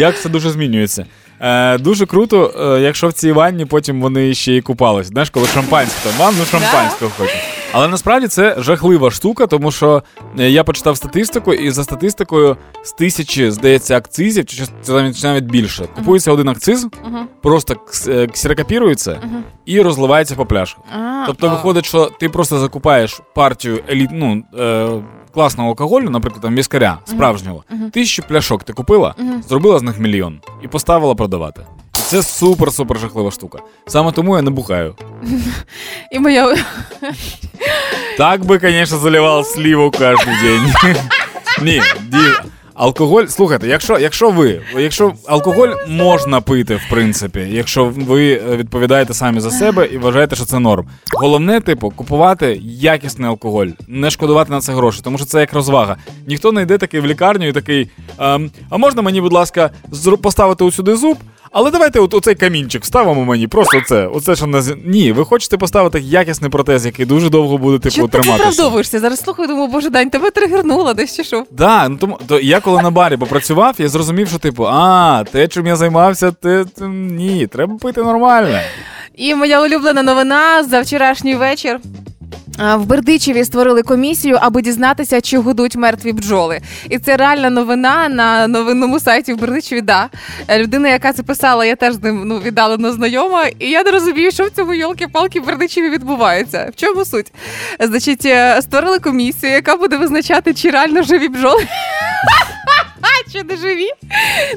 як 0.00 0.20
це 0.20 0.28
дуже 0.28 0.50
змінюється. 0.50 1.06
Е, 1.40 1.78
дуже 1.78 2.06
круто, 2.06 2.54
е, 2.76 2.80
якщо 2.80 3.08
в 3.08 3.12
цій 3.12 3.32
ванні 3.32 3.64
потім 3.64 4.02
вони 4.02 4.34
ще 4.34 4.52
й 4.52 4.60
купались. 4.60 5.06
Знаєш, 5.06 5.30
коли 5.30 5.46
шампанське, 5.46 6.00
там 6.02 6.12
ванну 6.18 6.44
шампанського 6.44 7.10
хочуть. 7.18 7.53
Але 7.76 7.88
насправді 7.88 8.26
це 8.28 8.54
жахлива 8.58 9.10
штука, 9.10 9.46
тому 9.46 9.70
що 9.72 10.02
е, 10.38 10.50
я 10.50 10.64
почитав 10.64 10.96
статистику, 10.96 11.54
і 11.54 11.70
за 11.70 11.84
статистикою 11.84 12.56
з 12.84 12.92
тисячі, 12.92 13.50
здається, 13.50 13.96
акцизів, 13.96 14.46
чи 14.46 14.64
це 14.82 14.92
навіть 14.92 15.22
навіть 15.24 15.44
більше. 15.44 15.88
Купується 15.96 16.32
один 16.32 16.48
акциз, 16.48 16.86
просто 17.42 17.76
е, 18.08 18.26
ксерокопірується 18.26 19.20
і 19.66 19.80
розливається 19.80 20.34
по. 20.34 20.46
А, 20.54 21.24
Тобто 21.26 21.48
виходить, 21.50 21.86
що 21.86 22.06
ти 22.20 22.28
просто 22.28 22.58
закупаєш 22.58 23.20
партію 23.34 23.80
еліт, 23.90 24.10
ну, 24.12 24.42
е, 24.58 24.88
класного 25.34 25.68
алкоголю, 25.68 26.10
наприклад, 26.10 26.42
там 26.42 26.54
віскаря 26.54 26.98
справжнього. 27.04 27.64
Тисячу 27.92 28.22
пляшок 28.28 28.64
ти 28.64 28.72
купила, 28.72 29.14
зробила 29.48 29.78
з 29.78 29.82
них 29.82 29.98
мільйон 29.98 30.40
і 30.62 30.68
поставила 30.68 31.14
продавати. 31.14 31.66
Це 32.14 32.20
супер-супер 32.20 32.98
жахлива 32.98 33.30
штука. 33.30 33.58
Саме 33.86 34.12
тому 34.12 34.36
я 34.36 34.42
не 34.42 34.50
бухаю. 34.50 34.94
І 36.12 36.18
моя 36.18 36.56
Так 38.18 38.44
би, 38.44 38.58
звісно, 38.62 38.98
заливав 38.98 39.46
сліву 39.46 39.90
кожен 39.90 40.34
день. 40.42 40.94
Ні, 41.62 41.82
ді... 42.02 42.18
Алкоголь, 42.74 43.24
слухайте, 43.24 43.68
якщо, 43.68 43.98
якщо 43.98 44.30
ви, 44.30 44.62
якщо 44.78 45.12
алкоголь 45.26 45.68
можна 45.88 46.40
пити, 46.40 46.74
в 46.76 46.90
принципі, 46.90 47.46
якщо 47.50 47.84
ви 47.84 48.32
е, 48.32 48.56
відповідаєте 48.56 49.14
самі 49.14 49.40
за 49.40 49.50
себе 49.50 49.86
і 49.86 49.98
вважаєте, 49.98 50.36
що 50.36 50.44
це 50.44 50.58
норм. 50.58 50.86
Головне, 51.12 51.60
типу, 51.60 51.90
купувати 51.90 52.60
якісний 52.64 53.28
алкоголь, 53.28 53.66
не 53.88 54.10
шкодувати 54.10 54.52
на 54.52 54.60
це 54.60 54.72
гроші, 54.72 55.00
тому 55.04 55.18
що 55.18 55.26
це 55.26 55.40
як 55.40 55.52
розвага. 55.52 55.96
Ніхто 56.26 56.52
не 56.52 56.62
йде 56.62 56.78
такий 56.78 57.00
в 57.00 57.06
лікарню 57.06 57.48
і 57.48 57.52
такий. 57.52 57.90
ем, 58.18 58.50
а 58.70 58.76
можна 58.76 59.02
мені, 59.02 59.20
будь 59.20 59.32
ласка, 59.32 59.70
поставити 60.22 60.70
сюди 60.70 60.96
зуб? 60.96 61.16
Але 61.56 61.70
давайте 61.70 62.00
от 62.00 62.14
оцей 62.14 62.34
камінчик 62.34 62.82
вставимо 62.82 63.24
мені, 63.24 63.48
просто 63.48 63.78
оце. 63.78 64.06
Оце 64.06 64.36
що 64.36 64.46
на 64.46 64.62
Ні, 64.84 65.12
ви 65.12 65.24
хочете 65.24 65.56
поставити 65.56 66.00
якісний 66.00 66.50
протез, 66.50 66.86
який 66.86 67.06
дуже 67.06 67.30
довго 67.30 67.58
буде 67.58 67.78
типу 67.78 67.94
Чого 67.96 68.08
ти 68.08 68.18
триматися. 68.18 68.48
виправдовуєшся? 68.48 69.00
Зараз 69.00 69.20
слухаю, 69.20 69.48
думаю, 69.48 69.68
боже 69.68 69.90
дань, 69.90 70.10
тебе 70.10 70.30
тригернуло 70.30 70.94
десь 70.94 71.16
чи 71.16 71.24
що? 71.24 71.44
Да, 71.50 71.88
ну 71.88 71.96
тому 71.96 72.18
то 72.26 72.40
я 72.40 72.60
коли 72.60 72.82
на 72.82 72.90
барі 72.90 73.16
попрацював, 73.16 73.74
я 73.78 73.88
зрозумів, 73.88 74.28
що 74.28 74.38
типу, 74.38 74.66
а, 74.68 75.24
те, 75.32 75.48
чим 75.48 75.66
я 75.66 75.76
займався, 75.76 76.32
те 76.32 76.64
ні, 76.88 77.46
треба 77.46 77.76
пити 77.78 78.02
нормально. 78.02 78.58
І 79.16 79.34
моя 79.34 79.62
улюблена 79.62 80.02
новина 80.02 80.62
за 80.64 80.80
вчорашній 80.80 81.34
вечір. 81.34 81.80
В 82.58 82.86
Бердичеві 82.86 83.44
створили 83.44 83.82
комісію, 83.82 84.38
аби 84.40 84.62
дізнатися, 84.62 85.20
чи 85.20 85.38
гудуть 85.38 85.76
мертві 85.76 86.12
бджоли. 86.12 86.60
І 86.90 86.98
це 86.98 87.16
реальна 87.16 87.50
новина 87.50 88.08
на 88.08 88.46
новинному 88.46 89.00
сайті 89.00 89.32
в 89.32 89.40
Бердичеві. 89.40 89.80
Да. 89.80 90.08
Е, 90.48 90.58
Людина, 90.58 90.88
яка 90.88 91.12
це 91.12 91.22
писала, 91.22 91.64
я 91.64 91.76
теж 91.76 91.94
з 91.94 92.02
ним 92.02 92.22
ну, 92.26 92.38
віддалено 92.38 92.92
знайома. 92.92 93.44
І 93.58 93.70
я 93.70 93.82
не 93.82 93.90
розумію, 93.90 94.30
що 94.30 94.44
в 94.44 94.50
цьому 94.50 94.74
йолки-палки 94.74 95.40
в 95.40 95.46
Бердичеві 95.46 95.90
відбувається. 95.90 96.70
В 96.72 96.80
чому 96.80 97.04
суть? 97.04 97.32
Значить, 97.80 98.26
е, 98.26 98.62
створили 98.62 98.98
комісію, 98.98 99.52
яка 99.52 99.76
буде 99.76 99.96
визначати, 99.96 100.54
чи 100.54 100.70
реально 100.70 101.02
живі 101.02 101.28
бджоли. 101.28 101.66
Чи 103.32 103.42
не 103.42 103.56
живі? 103.56 103.88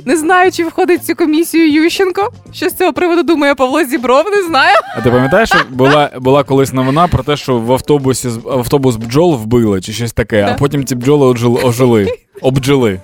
Не 0.06 0.18
знаю, 0.18 0.51
чи 0.51 0.63
входить 0.63 1.01
в 1.01 1.06
цю 1.06 1.16
комісію 1.16 1.72
Ющенко. 1.84 2.30
Що 2.54 2.70
з 2.70 2.74
цього 2.77 2.94
приводу 2.94 3.24
думає 3.24 3.56
Павло 3.56 3.84
Зібров, 3.84 4.25
не 4.32 4.44
знаю. 4.44 4.75
А 4.98 5.01
ти 5.01 5.12
пам'ятаєш, 5.12 5.50
що 5.50 5.60
була, 5.70 6.12
була 6.20 6.44
колись 6.44 6.74
новина 6.74 7.08
про 7.08 7.24
те, 7.24 7.38
що 7.38 7.58
в 7.58 7.72
автобусі 7.74 8.30
автобус 8.51 8.96
бджол 8.96 9.36
вбили 9.36 9.82
чи 9.82 9.94
щось 9.94 10.13
таке, 10.13 10.48
а 10.51 10.54
потім 10.54 10.86
ці 10.86 10.96
бджоли 10.96 11.25
ожили. 11.27 11.62
ожили. 11.63 12.08
Обджили. 12.42 13.00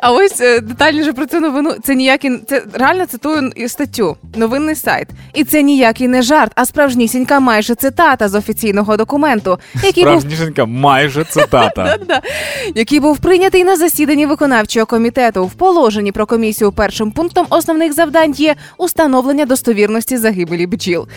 А 0.00 0.12
ось 0.12 0.40
е, 0.40 0.60
детальніше 0.60 1.12
про 1.12 1.26
цю 1.26 1.40
новину. 1.40 1.74
Це 1.84 1.94
ніякий 1.94 2.38
це 2.48 2.62
реально 2.72 3.06
цитую 3.06 3.52
статтю. 3.66 4.16
Новинний 4.36 4.74
сайт. 4.74 5.08
І 5.34 5.44
це 5.44 5.62
ніякий 5.62 6.08
не 6.08 6.22
жарт, 6.22 6.52
а 6.54 6.66
справжнісінька 6.66 7.40
майже 7.40 7.74
цитата 7.74 8.28
з 8.28 8.34
офіційного 8.34 8.96
документу, 8.96 9.58
який 9.82 10.04
був 10.04 10.24
майже 10.66 11.24
цитата. 11.24 11.96
Який 12.74 13.00
був 13.00 13.18
прийнятий 13.18 13.64
на 13.64 13.76
засіданні 13.76 14.26
виконавчого 14.26 14.86
комітету. 14.86 15.44
В 15.44 15.52
положенні 15.52 16.12
про 16.12 16.26
комісію 16.26 16.72
першим 16.72 17.10
пунктом 17.10 17.46
основних 17.50 17.92
завдань 17.92 18.32
є 18.32 18.54
установлення 18.78 19.44
достовірності 19.44 20.16
загибелі 20.16 20.66
бджіл. 20.66 21.08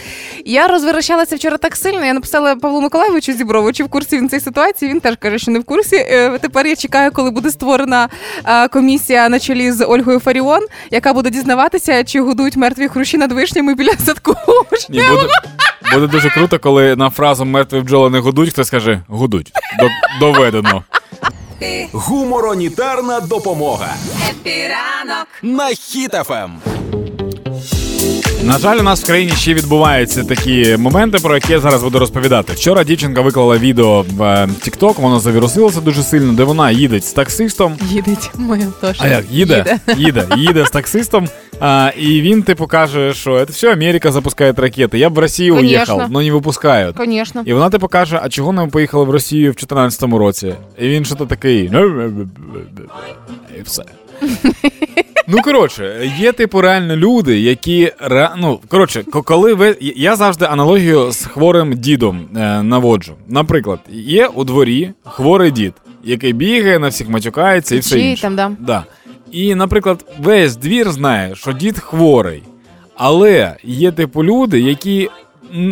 Я 0.46 0.68
розвирощалася 0.68 1.36
вчора 1.36 1.58
так 1.58 1.76
сильно. 1.76 2.06
Я 2.06 2.14
написала 2.14 2.56
Павлу 2.56 2.82
Миколаєвичу 2.82 3.34
Зіброву, 3.34 3.72
чи 3.72 3.84
в 3.84 3.88
курсі 3.88 4.18
він 4.18 4.30
цієї 4.30 4.44
ситуації. 4.44 4.92
Він 4.92 5.00
теж 5.00 5.16
каже, 5.20 5.40
що 5.40 5.52
не 5.52 5.60
в 5.60 5.64
курсі. 5.64 5.96
Е, 5.96 6.38
Тепер 6.42 6.68
я 6.68 6.76
чекаю, 6.76 7.12
коли 7.12 7.32
буде 7.32 7.52
створена 7.52 8.10
комісія 8.68 9.30
на 9.30 9.40
чолі 9.40 9.72
з 9.72 9.86
Ольгою 9.86 10.20
Фаріон, 10.20 10.62
яка 10.92 11.14
буде 11.14 11.30
дізнаватися, 11.30 12.04
чи 12.04 12.22
годують 12.22 12.56
мертві 12.56 12.88
хрущі 12.88 13.18
над 13.18 13.32
вишнями 13.32 13.76
біля 13.76 13.94
садку. 14.06 14.36
Ні, 14.90 15.00
буде, 15.10 15.28
буде 15.94 16.08
дуже 16.08 16.30
круто, 16.30 16.60
коли 16.60 16.96
на 16.96 17.10
фразу 17.10 17.46
мертві 17.46 17.80
бджоли 17.80 18.10
не 18.10 18.20
гудуть, 18.20 18.50
хтось 18.50 18.68
скаже 18.68 19.02
гудуть. 19.08 19.52
До, 19.80 19.90
доведено. 20.20 20.84
Гуморонітарна 21.92 23.20
допомога 23.20 23.96
Епіранок. 24.30 25.28
на 25.42 25.70
Ем. 26.44 26.75
На 28.44 28.58
жаль, 28.60 28.78
у 28.80 28.84
нас 28.84 29.04
в 29.04 29.06
країні 29.06 29.32
ще 29.32 29.54
відбуваються 29.54 30.24
такі 30.24 30.78
моменти, 30.78 31.18
про 31.24 31.36
які 31.36 31.52
я 31.52 31.60
зараз 31.60 31.84
буду 31.84 32.00
розповідати. 32.00 32.54
Вчора 32.54 32.84
дівчинка 32.84 33.22
виклала 33.22 33.58
відео 33.58 34.06
в 34.10 34.24
е, 34.24 34.50
TikTok, 34.62 35.02
воно 35.02 35.20
завірусилося 35.20 35.82
дуже 35.82 36.04
сильно, 36.04 36.34
де 36.34 36.44
вона 36.44 36.72
їде 36.72 37.02
з 37.02 37.14
таксистом. 37.14 37.78
Їдеть 37.90 38.32
моя 38.38 38.68
теж. 38.82 38.98
А 39.00 39.08
як 39.08 39.26
їде? 39.32 39.78
Їде, 39.98 40.28
їде 40.38 40.66
з 40.66 40.70
таксистом. 40.70 41.28
А, 41.60 41.92
і 41.98 42.22
він 42.22 42.44
типу 42.44 42.68
каже, 42.68 43.14
що 43.14 43.46
це 43.46 43.52
все 43.52 43.74
Америка 43.74 44.12
запускає 44.12 44.54
ракети. 44.58 45.00
Я 45.00 45.10
б 45.10 45.14
в 45.14 45.20
Росію 45.20 45.56
Конечно. 45.56 45.78
уїхав, 45.78 46.10
але 46.14 46.24
не 46.24 46.32
випускають. 46.32 46.96
Звісно. 47.06 47.44
І 47.46 47.54
вона 47.54 47.70
типу 47.70 47.88
каже: 47.88 48.20
а 48.24 48.30
чого 48.30 48.52
не 48.52 48.66
поїхали 48.68 49.06
в 49.06 49.10
Росію 49.10 49.52
в 49.52 49.56
2014 49.56 50.04
році? 50.04 50.54
І 50.80 50.90
він 50.90 51.06
що 51.06 51.16
то 51.16 51.26
такий. 51.26 51.72
І 53.60 53.62
все. 53.64 53.84
Ну, 55.28 55.42
коротше, 55.42 56.12
є 56.20 56.32
типу 56.32 56.62
реально 56.62 56.96
люди, 56.96 57.40
які 57.40 57.92
ну, 58.38 58.60
коротше, 58.68 59.04
коли 59.04 59.54
ви. 59.54 59.78
Я 59.80 60.16
завжди 60.16 60.46
аналогію 60.46 61.12
з 61.12 61.26
хворим 61.26 61.74
дідом 61.74 62.28
е, 62.36 62.64
наводжу. 62.64 63.14
Наприклад, 63.28 63.80
є 63.90 64.28
у 64.28 64.44
дворі 64.44 64.92
хворий 65.04 65.52
дід, 65.52 65.74
який 66.04 66.34
бігає, 66.34 66.80
на 66.80 66.88
всіх 66.88 67.10
матюкається 67.10 67.76
і 67.76 67.80
все 67.80 68.00
інше. 68.00 68.22
там, 68.22 68.36
да. 68.36 68.52
Да. 68.60 68.84
І, 69.32 69.56
наприклад, 69.56 70.06
весь 70.20 70.56
двір 70.56 70.92
знає, 70.92 71.36
що 71.36 71.54
дід 71.54 71.80
хворий. 71.80 72.44
Але 72.96 73.56
є 73.64 73.92
типу 73.92 74.24
люди, 74.24 74.60
які 74.60 75.10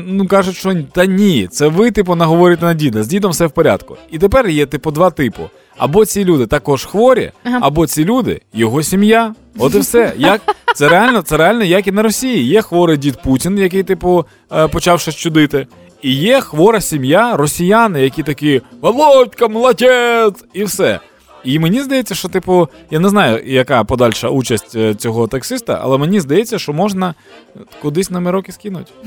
ну 0.08 0.28
кажуть, 0.28 0.56
що 0.56 0.76
та 0.92 1.06
ні, 1.06 1.48
це 1.52 1.68
ви, 1.68 1.92
типу, 1.92 2.16
наговорите 2.16 2.66
на 2.66 2.74
діда. 2.74 3.04
З 3.04 3.08
дідом 3.08 3.32
все 3.32 3.46
в 3.46 3.52
порядку. 3.52 3.98
І 4.12 4.18
тепер 4.18 4.50
є, 4.50 4.66
типу, 4.66 4.92
два 4.92 5.12
типу. 5.12 5.50
Або 5.78 6.06
ці 6.06 6.26
люди 6.26 6.46
також 6.48 6.86
хворі, 6.86 7.32
Ага. 7.44 7.60
або 7.62 7.88
ці 7.88 8.06
люди 8.06 8.42
його 8.54 8.84
сім'я. 8.84 9.36
От 9.58 9.76
і 9.76 9.80
все. 9.80 10.14
Як 10.18 10.42
це 10.76 10.90
реально, 10.90 11.22
це 11.22 11.38
реально, 11.38 11.64
як 11.64 11.88
і 11.88 11.92
на 11.92 12.02
Росії. 12.04 12.46
Є 12.48 12.62
хворий 12.62 12.98
дід 12.98 13.22
Путін, 13.22 13.58
який, 13.58 13.84
типу, 13.84 14.26
е, 14.56 14.68
почав 14.68 15.00
щось 15.00 15.16
чудити. 15.16 15.68
І 16.02 16.14
є 16.16 16.42
хвора 16.42 16.82
сім'я, 16.82 17.38
росіяни, 17.38 18.02
які 18.02 18.24
такі 18.24 18.62
Володька, 18.82 19.48
молодець! 19.48 20.44
І 20.54 20.64
все. 20.64 21.00
І 21.44 21.60
мені 21.60 21.82
здається, 21.82 22.16
що, 22.16 22.30
типу, 22.30 22.68
я 22.92 23.00
не 23.00 23.10
знаю, 23.10 23.42
яка 23.46 23.84
подальша 23.84 24.30
участь 24.30 24.76
е, 24.76 24.96
цього 24.96 25.28
таксиста, 25.28 25.80
але 25.84 25.98
мені 25.98 26.20
здається, 26.20 26.60
що 26.60 26.74
можна 26.74 27.14
кудись 27.82 28.12
номерок 28.12 28.50
і 28.50 28.52
скинути. 28.52 28.92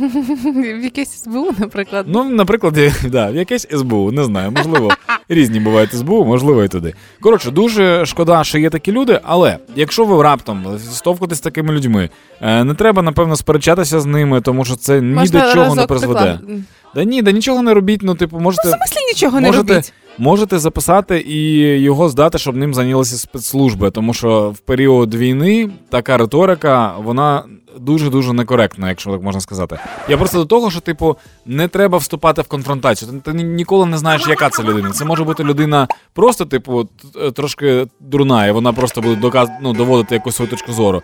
В 0.55 0.85
якесь 0.85 1.23
СБУ, 1.23 1.51
наприклад. 1.59 2.07
Ну, 2.09 2.25
наприклад, 2.25 2.79
да, 3.05 3.31
в 3.31 3.37
якесь 3.37 3.69
СБУ, 3.71 4.13
не 4.13 4.25
знаю, 4.25 4.51
можливо, 4.51 4.91
різні 5.29 5.61
бувають 5.61 5.95
СБУ, 5.95 6.25
можливо, 6.25 6.65
і 6.65 6.69
туди. 6.69 6.95
Коротше, 7.21 7.51
дуже 7.51 8.07
шкода, 8.07 8.45
що 8.45 8.59
є 8.59 8.71
такі 8.71 8.93
люди, 8.93 9.21
але 9.23 9.59
якщо 9.77 10.05
ви 10.05 10.23
раптом 10.23 10.79
стовкаєтесь 10.93 11.39
з 11.39 11.41
такими 11.41 11.75
людьми, 11.75 12.11
е, 12.41 12.65
не 12.65 12.75
треба, 12.75 13.03
напевно, 13.03 13.37
сперечатися 13.37 14.01
з 14.01 14.07
ними, 14.07 14.41
тому 14.41 14.65
що 14.65 14.77
це 14.77 15.01
ні 15.01 15.15
Можна 15.15 15.41
до 15.41 15.53
чого 15.53 15.75
не 15.75 15.87
призведе. 15.87 16.39
приклад. 16.39 16.61
Да 16.95 17.05
ні, 17.05 17.23
да 17.23 17.31
нічого 17.31 17.63
не 17.63 17.75
робіть, 17.75 18.01
ну, 18.03 18.15
типу, 18.15 18.39
можете. 18.41 18.69
В 18.69 18.71
смислі 18.71 19.07
нічого 19.09 19.41
не 19.41 19.47
можете, 19.47 19.73
робіть. 19.75 19.93
Можете 20.19 20.59
записати 20.59 21.21
і 21.21 21.59
його 21.81 22.09
здати, 22.09 22.39
щоб 22.39 22.57
ним 22.57 22.75
зайнялися 22.75 23.17
спецслужби, 23.17 23.91
тому 23.91 24.15
що 24.15 24.51
в 24.51 24.59
період 24.59 25.15
війни 25.15 25.71
така 25.91 26.17
риторика, 26.17 26.95
вона 26.99 27.45
дуже 27.79 28.11
дуже 28.11 28.33
некоректна, 28.33 28.89
якщо 28.89 29.11
так 29.11 29.23
можна 29.23 29.41
сказати. 29.41 29.79
Я 30.09 30.17
просто 30.17 30.39
до 30.39 30.45
того, 30.45 30.71
що 30.71 30.81
типу 30.81 31.17
не 31.47 31.69
треба 31.69 31.99
вступати 31.99 32.43
в 32.43 32.49
конфронтацію. 32.49 33.13
Ти, 33.13 33.33
ти 33.33 33.43
ніколи 33.43 33.87
не 33.87 33.99
знаєш, 33.99 34.29
яка 34.29 34.51
це 34.51 34.63
людина. 34.63 34.91
Це 34.91 35.05
може 35.05 35.25
бути 35.25 35.45
людина 35.45 35.89
просто, 36.15 36.45
типу, 36.45 36.89
трошки 37.35 37.87
дурна, 38.01 38.47
і 38.47 38.53
вона 38.53 38.73
просто 38.73 39.01
буде 39.01 39.17
доказ... 39.17 39.49
ну, 39.63 39.73
доводити 39.73 40.15
якусь 40.15 40.37
свою 40.37 40.51
точку 40.51 40.73
зору. 40.73 41.03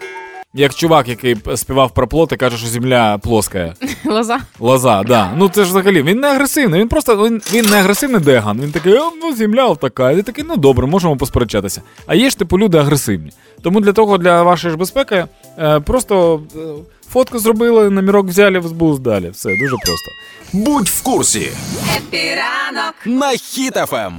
Як 0.54 0.74
чувак, 0.74 1.08
який 1.08 1.36
співав 1.56 1.90
про 1.94 2.08
плот 2.08 2.32
і 2.32 2.36
каже, 2.36 2.56
що 2.56 2.66
земля 2.66 3.18
плоска. 3.18 3.74
Лоза. 4.04 4.38
Лоза, 4.60 5.02
да. 5.02 5.30
Ну 5.36 5.48
це 5.48 5.64
ж 5.64 5.70
взагалі 5.70 6.02
він 6.02 6.20
не 6.20 6.28
агресивний. 6.28 6.80
Він 6.80 6.88
просто 6.88 7.26
він, 7.26 7.42
він 7.52 7.64
не 7.64 7.76
агресивний 7.80 8.20
деган. 8.20 8.60
Він 8.60 8.72
такий, 8.72 8.94
«О, 8.94 9.12
ну 9.22 9.34
земля 9.34 9.74
така. 9.74 10.10
І 10.10 10.16
ти 10.16 10.22
такий, 10.22 10.44
ну 10.48 10.56
добре, 10.56 10.86
можемо 10.86 11.16
посперечатися. 11.16 11.82
А 12.06 12.14
є 12.14 12.30
ж 12.30 12.38
типу 12.38 12.58
люди 12.58 12.78
агресивні. 12.78 13.30
Тому 13.62 13.80
для 13.80 13.92
того, 13.92 14.18
для 14.18 14.42
вашої 14.42 14.70
ж 14.72 14.76
безпеки, 14.78 15.24
е, 15.58 15.80
просто 15.80 16.42
е, 16.56 16.58
фотку 17.12 17.38
зробили, 17.38 17.90
номерок 17.90 18.26
взяли, 18.26 18.58
в 18.58 18.68
СБУ 18.68 18.94
здали. 18.94 19.30
Все 19.30 19.48
дуже 19.48 19.76
просто. 19.76 20.10
Будь 20.52 20.88
в 20.88 21.02
курсі 21.02 21.48
Happy 21.96 22.41
ранок. 22.41 22.94
на 23.06 23.32
Ем. 23.32 23.38
Хіт 23.38 23.81
FM. 23.81 24.12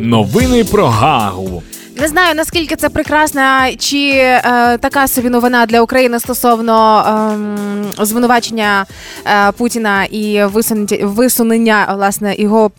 Новини 0.00 0.64
про 0.64 0.86
Гагу. 0.86 1.62
Не 2.00 2.08
знаю 2.08 2.34
наскільки 2.34 2.76
це 2.76 2.88
прекрасна 2.88 3.72
чи 3.78 4.10
е, 4.14 4.42
така 4.78 5.08
собі 5.08 5.30
новина 5.30 5.66
для 5.66 5.80
України 5.80 6.20
стосовно 6.20 7.04
ем, 7.08 8.06
звинувачення 8.06 8.86
е, 9.26 9.52
Путіна 9.52 10.04
і 10.04 10.44
висунення, 10.44 10.98
висунення 11.02 11.94
власне 11.96 12.34
його 12.38 12.70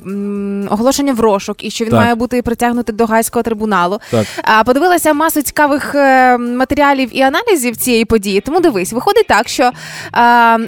оголошення 0.69 1.13
в 1.13 1.19
розшук, 1.19 1.63
і 1.63 1.69
що 1.69 1.85
він 1.85 1.91
Так. 1.91 1.99
має 1.99 2.15
бути 2.15 2.41
притягнутий 2.41 2.95
до 2.95 3.05
гайського 3.05 3.43
трибуналу. 3.43 3.99
Так. 4.11 4.25
А 4.43 4.63
подивилася 4.63 5.13
масу 5.13 5.41
цікавих 5.41 5.95
е, 5.95 6.38
матеріалів 6.38 7.09
і 7.11 7.21
аналізів 7.21 7.77
цієї 7.77 8.05
події. 8.05 8.41
Тому 8.41 8.59
дивись, 8.59 8.93
виходить 8.93 9.27
так, 9.27 9.49
що 9.49 9.71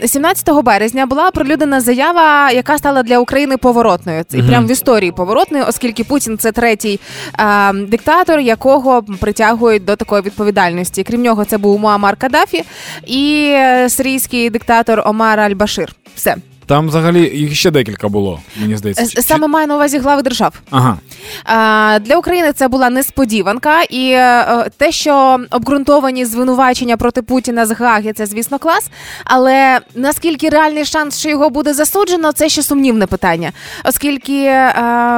е, 0.03 0.07
17 0.07 0.63
березня 0.63 1.05
була 1.05 1.27
оприлюднена 1.27 1.81
заява, 1.81 2.51
яка 2.51 2.77
стала 2.77 3.03
для 3.03 3.19
України 3.19 3.57
поворотною. 3.57 4.23
Це 4.27 4.37
прям 4.43 4.67
в 4.67 4.71
історії 4.71 5.11
поворотною, 5.11 5.65
оскільки 5.67 6.03
Путін 6.03 6.37
це 6.37 6.51
третій 6.51 6.99
е, 7.39 7.73
диктатор, 7.73 8.40
якого 8.41 9.03
притягують 9.03 9.85
до 9.85 9.95
такої 9.95 10.21
відповідальності. 10.21 11.03
Крім 11.03 11.21
нього, 11.21 11.45
це 11.45 11.57
був 11.57 11.79
Муамар 11.79 12.15
Каддафі 12.15 12.63
і 13.05 13.51
е, 13.53 13.89
сирійський 13.89 14.49
диктатор 14.49 15.03
Омар 15.05 15.39
Аль-Башир. 15.39 15.89
Все 16.15 16.35
Там 16.71 16.87
взагалі 16.87 17.37
їх 17.37 17.55
ще 17.55 17.71
декілька 17.71 18.07
було, 18.07 18.39
мені 18.61 18.77
здається. 18.77 19.19
Е, 19.19 19.21
саме 19.21 19.47
маю 19.47 19.67
на 19.67 19.75
увазі 19.75 19.97
глави 19.97 20.21
держав. 20.21 20.53
Ага. 20.69 20.97
А, 21.45 21.99
Для 22.01 22.17
України 22.17 22.53
це 22.53 22.67
була 22.67 22.89
несподіванка, 22.89 23.81
і 23.81 24.11
е, 24.11 24.69
те, 24.77 24.91
що 24.91 25.39
обґрунтовані 25.51 26.25
звинувачення 26.25 26.97
проти 26.97 27.21
Путіна 27.21 27.65
з 27.65 27.71
Гаги, 27.71 28.13
це 28.13 28.25
звісно 28.25 28.59
клас. 28.59 28.89
Але 29.23 29.79
наскільки 29.95 30.49
реальний 30.49 30.85
шанс, 30.85 31.19
що 31.19 31.29
його 31.29 31.49
буде 31.49 31.73
засуджено, 31.73 32.31
це 32.31 32.49
ще 32.49 32.63
сумнівне 32.63 33.07
питання. 33.07 33.51
Оскільки 33.85 34.43
е, 34.43 34.73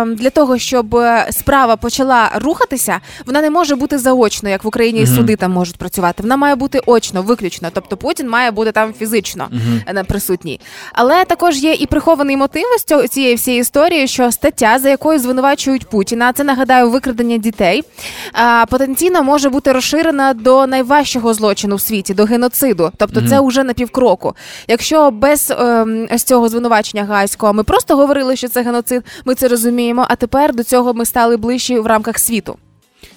для 0.05 0.29
того, 0.29 0.57
щоб 0.57 1.00
справа 1.31 1.75
почала 1.75 2.29
рухатися, 2.36 3.00
вона 3.25 3.41
не 3.41 3.50
може 3.50 3.75
бути 3.75 3.98
заочно, 3.98 4.50
як 4.50 4.63
в 4.63 4.67
Україні 4.67 5.01
і 5.01 5.07
суди 5.07 5.36
там 5.36 5.51
можуть 5.51 5.77
працювати. 5.77 6.24
Вона 6.24 6.38
має 6.38 6.55
бути 6.55 6.79
очно, 6.86 7.22
виключно. 7.22 7.69
Тобто 7.74 7.98
Путін 7.98 8.29
має 8.29 8.51
бути 8.51 8.72
там 8.72 8.93
фізично 8.93 9.50
е, 9.88 10.03
присутній. 10.03 10.60
Але 10.93 11.25
також 11.43 11.63
є 11.63 11.73
і 11.73 11.85
прихований 11.85 12.38
мотив 12.38 12.63
з 12.79 12.83
цього 12.83 13.07
цієї 13.07 13.35
всієї 13.35 13.62
історії, 13.62 14.07
що 14.07 14.31
стаття, 14.31 14.79
за 14.79 14.89
якою 14.89 15.19
звинувачують 15.19 15.89
Путіна, 15.89 16.33
це 16.33 16.43
нагадаю 16.43 16.89
викрадення 16.89 17.38
дітей, 17.38 17.83
потенційно 18.69 19.23
може 19.23 19.50
бути 19.50 19.71
розширена 19.71 20.33
до 20.33 20.67
найважчого 20.67 21.33
злочину 21.33 21.75
в 21.75 21.81
світі, 21.81 22.13
до 22.13 22.23
геноциду. 22.25 22.91
Тобто, 22.97 23.27
це 23.27 23.41
вже 23.41 23.63
на 23.63 23.73
півкроку. 23.73 24.35
Якщо 24.67 25.12
без 25.12 25.53
ем, 25.59 26.07
ось 26.12 26.23
цього 26.23 26.50
звинувачення 26.50 27.03
гайського 27.03 27.53
ми 27.53 27.63
просто 27.63 27.95
говорили, 27.95 28.35
що 28.35 28.47
це 28.47 28.62
геноцид, 28.63 29.03
ми 29.25 29.35
це 29.35 29.47
розуміємо. 29.47 30.05
А 30.09 30.15
тепер 30.15 30.55
до 30.55 30.63
цього 30.63 30.93
ми 30.93 31.05
стали 31.05 31.38
ближчі 31.38 31.79
в 31.79 31.85
рамках 31.88 32.19
світу. 32.19 32.57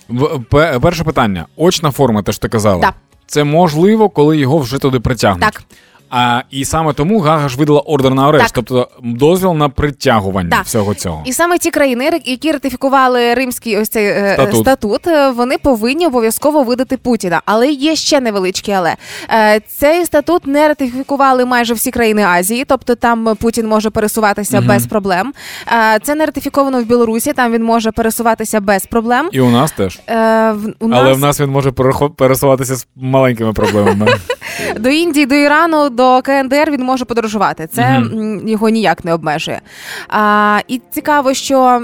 В, 0.08 0.40
перше 0.80 1.04
питання. 1.04 1.46
Очна 1.56 1.90
форма, 1.90 2.22
те 2.22 2.32
ж 2.32 2.40
ти 2.40 2.48
казала. 2.48 2.80
Да. 2.80 2.92
Це 3.26 3.44
можливо, 3.44 4.08
коли 4.08 4.36
його 4.36 4.58
вже 4.58 4.78
туди 4.78 5.00
притягнуть. 5.00 5.44
Так. 5.44 5.62
А 6.10 6.42
і 6.50 6.64
саме 6.64 6.92
тому 6.92 7.20
Гага 7.20 7.48
ж 7.48 7.56
видала 7.58 7.80
ордер 7.80 8.14
на 8.14 8.28
арешт, 8.28 8.44
Так. 8.44 8.52
тобто 8.54 8.88
дозвіл 9.02 9.52
на 9.54 9.68
притягування 9.68 10.50
Так. 10.50 10.64
всього 10.64 10.94
цього. 10.94 11.22
І 11.26 11.32
саме 11.32 11.58
ті 11.58 11.70
країни, 11.70 12.10
які 12.24 12.52
ратифікували 12.52 13.34
римський 13.34 13.78
ось 13.78 13.88
цей 13.88 14.06
е, 14.06 14.32
Статут. 14.34 14.60
статут, 14.60 15.06
е, 15.06 15.30
вони 15.30 15.58
повинні 15.58 16.06
обов'язково 16.06 16.62
видати 16.62 16.96
Путіна. 16.96 17.42
Але 17.44 17.68
є 17.70 17.96
ще 17.96 18.20
невеличке 18.20 18.72
але 18.72 18.94
Е, 19.30 19.60
цей 19.76 20.04
статут 20.04 20.46
не 20.46 20.68
ратифікували 20.68 21.44
майже 21.44 21.74
всі 21.74 21.90
країни 21.90 22.24
Азії, 22.24 22.64
тобто 22.68 22.94
там 22.94 23.36
Путін 23.40 23.66
може 23.66 23.90
пересуватися 23.90 24.60
без 24.60 24.86
проблем. 24.86 25.32
Е, 25.72 25.98
Це 26.02 26.14
не 26.14 26.26
ратифіковано 26.26 26.80
в 26.82 26.84
Білорусі, 26.84 27.32
там 27.32 27.52
він 27.52 27.64
може 27.64 27.90
пересуватися 27.92 28.60
без 28.60 28.86
проблем. 28.86 29.28
І 29.32 29.40
у 29.40 29.50
нас 29.50 29.72
теж. 29.72 30.00
Е, 30.08 30.52
в- 30.52 30.74
у 30.80 30.90
Але 30.92 31.12
в 31.12 31.18
нас 31.18 31.40
він 31.40 31.50
може 31.50 31.72
пересуватися 32.16 32.76
з 32.76 32.86
маленькими 32.96 33.52
проблемами. 33.52 34.06
до 34.78 34.88
Індії, 34.88 35.26
до 35.26 35.34
Ірану, 35.34 35.88
до 35.96 36.22
КНДР 36.22 36.70
він 36.70 36.82
може 36.84 37.04
подорожувати. 37.04 37.66
Це 37.72 37.82
м, 37.82 38.48
його 38.48 38.68
ніяк 38.68 39.04
не 39.04 39.14
обмежує. 39.14 39.60
А, 40.08 40.58
і 40.68 40.80
цікаво, 40.90 41.34
що. 41.34 41.82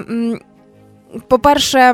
По-перше, 1.28 1.92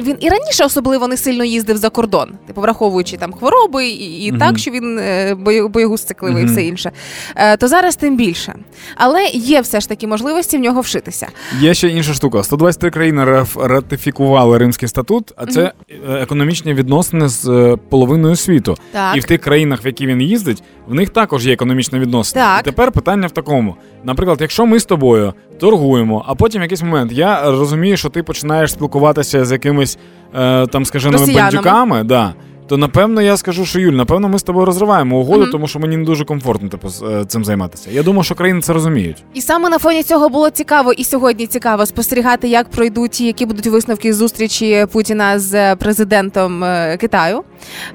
він 0.00 0.16
і 0.20 0.28
раніше 0.28 0.64
особливо 0.64 1.08
не 1.08 1.16
сильно 1.16 1.44
їздив 1.44 1.76
за 1.76 1.88
кордон, 1.90 2.30
типу 2.46 2.60
враховуючи 2.60 3.16
там 3.16 3.32
хвороби 3.32 3.86
і, 3.88 4.24
і 4.24 4.30
Мгм. 4.30 4.40
так, 4.40 4.58
що 4.58 4.70
він 4.70 4.98
е, 4.98 5.34
бою- 5.34 5.68
боєгуз 5.68 6.02
цикливий 6.02 6.42
і 6.42 6.46
все 6.46 6.62
інше. 6.62 6.90
Е, 7.36 7.56
То 7.56 7.68
зараз 7.68 7.96
тим 7.96 8.16
більше. 8.16 8.54
Але 8.96 9.24
є 9.26 9.60
все 9.60 9.80
ж 9.80 9.88
таки 9.88 10.06
можливості 10.06 10.58
в 10.58 10.60
нього 10.60 10.80
вшитися. 10.80 11.26
Є 11.60 11.74
ще 11.74 11.88
інша 11.88 12.14
штука. 12.14 12.42
123 12.42 12.90
країни 12.90 13.44
ратифікували 13.56 14.58
Римський 14.58 14.88
статут, 14.88 15.32
а 15.36 15.46
це 15.46 15.72
е, 15.90 15.94
економічні 16.22 16.74
відносини 16.74 17.28
з 17.28 17.76
половиною 17.88 18.36
світу. 18.36 18.76
Так. 18.92 19.16
І 19.16 19.20
в 19.20 19.24
тих 19.24 19.40
країнах, 19.40 19.84
в 19.84 19.86
які 19.86 20.06
він 20.06 20.20
їздить, 20.22 20.62
в 20.90 20.94
них 20.94 21.10
також 21.10 21.46
є 21.46 21.52
економічні 21.52 21.98
відносини. 21.98 22.44
Так. 22.44 22.60
І 22.60 22.64
тепер 22.64 22.92
питання 22.92 23.26
в 23.26 23.30
такому: 23.30 23.76
наприклад, 24.04 24.38
якщо 24.40 24.66
ми 24.66 24.78
з 24.78 24.84
тобою 24.84 25.34
торгуємо, 25.60 26.24
а 26.28 26.34
потім 26.34 26.60
в 26.60 26.62
якийсь 26.62 26.82
момент 26.82 27.12
я 27.12 27.50
розумію, 27.50 27.96
що 27.96 28.08
ти 28.08 28.22
починаєш 28.22 28.72
спілкуватися 28.72 29.44
з 29.44 29.52
якимись 29.52 29.98
е, 30.34 30.66
там 30.66 30.84
скаженими 30.84 31.26
бандюками, 31.34 32.04
да. 32.04 32.34
То 32.70 32.76
напевно 32.76 33.22
я 33.22 33.36
скажу, 33.36 33.66
що 33.66 33.80
Юль, 33.80 33.92
напевно, 33.92 34.28
ми 34.28 34.38
з 34.38 34.42
тобою 34.42 34.66
розриваємо 34.66 35.18
угоду, 35.18 35.40
Мгм. 35.42 35.50
тому 35.52 35.68
що 35.68 35.78
мені 35.78 35.96
не 35.96 36.04
дуже 36.04 36.24
комфортно 36.24 36.68
типу, 36.68 36.88
е, 36.88 37.24
цим 37.24 37.44
займатися. 37.44 37.90
Я 37.92 38.02
думаю, 38.02 38.24
що 38.24 38.34
країни 38.34 38.60
це 38.60 38.72
розуміють. 38.72 39.24
І 39.34 39.40
саме 39.40 39.68
на 39.68 39.78
фоні 39.78 40.02
цього 40.02 40.28
було 40.28 40.50
цікаво, 40.50 40.92
і 40.92 41.04
сьогодні 41.04 41.46
цікаво 41.46 41.86
спостерігати, 41.86 42.48
як 42.48 42.70
пройдуть 42.70 43.20
які 43.20 43.46
будуть 43.46 43.66
висновки 43.66 44.14
зустрічі 44.14 44.86
Путіна 44.92 45.38
з 45.38 45.76
президентом 45.76 46.64
е, 46.64 46.96
Китаю 46.96 47.44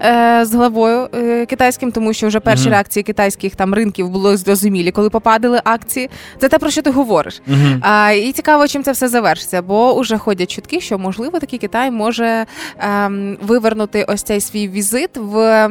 е, 0.01 0.41
з 0.45 0.53
главою 0.53 1.07
е, 1.15 1.45
китайським, 1.45 1.91
тому 1.91 2.13
що 2.13 2.27
вже 2.27 2.39
перші 2.39 2.63
Мгм. 2.63 2.71
реакції 2.71 3.03
китайських 3.03 3.55
там 3.55 3.73
ринків 3.73 4.09
були 4.09 4.37
зрозумілі, 4.37 4.91
коли 4.91 5.09
попадали 5.09 5.61
акції. 5.63 6.09
Це 6.41 6.49
те 6.49 6.59
про 6.59 6.69
що 6.69 6.81
ти 6.81 6.89
говориш. 6.91 7.41
Угу. 7.47 7.57
А, 7.81 8.11
і 8.11 8.31
цікаво, 8.31 8.67
чим 8.67 8.83
це 8.83 8.91
все 8.91 9.07
завершиться, 9.07 9.61
бо 9.61 9.95
уже 9.95 10.17
ходять 10.17 10.51
чутки, 10.51 10.81
що 10.81 10.97
можливо 10.97 11.39
такий 11.39 11.59
Китай 11.59 11.91
може 11.91 12.45
ем, 12.79 13.37
вивернути 13.41 14.05
ось 14.07 14.23
цей 14.23 14.41
свій 14.41 14.64
візит 14.67 15.17
в 15.17 15.67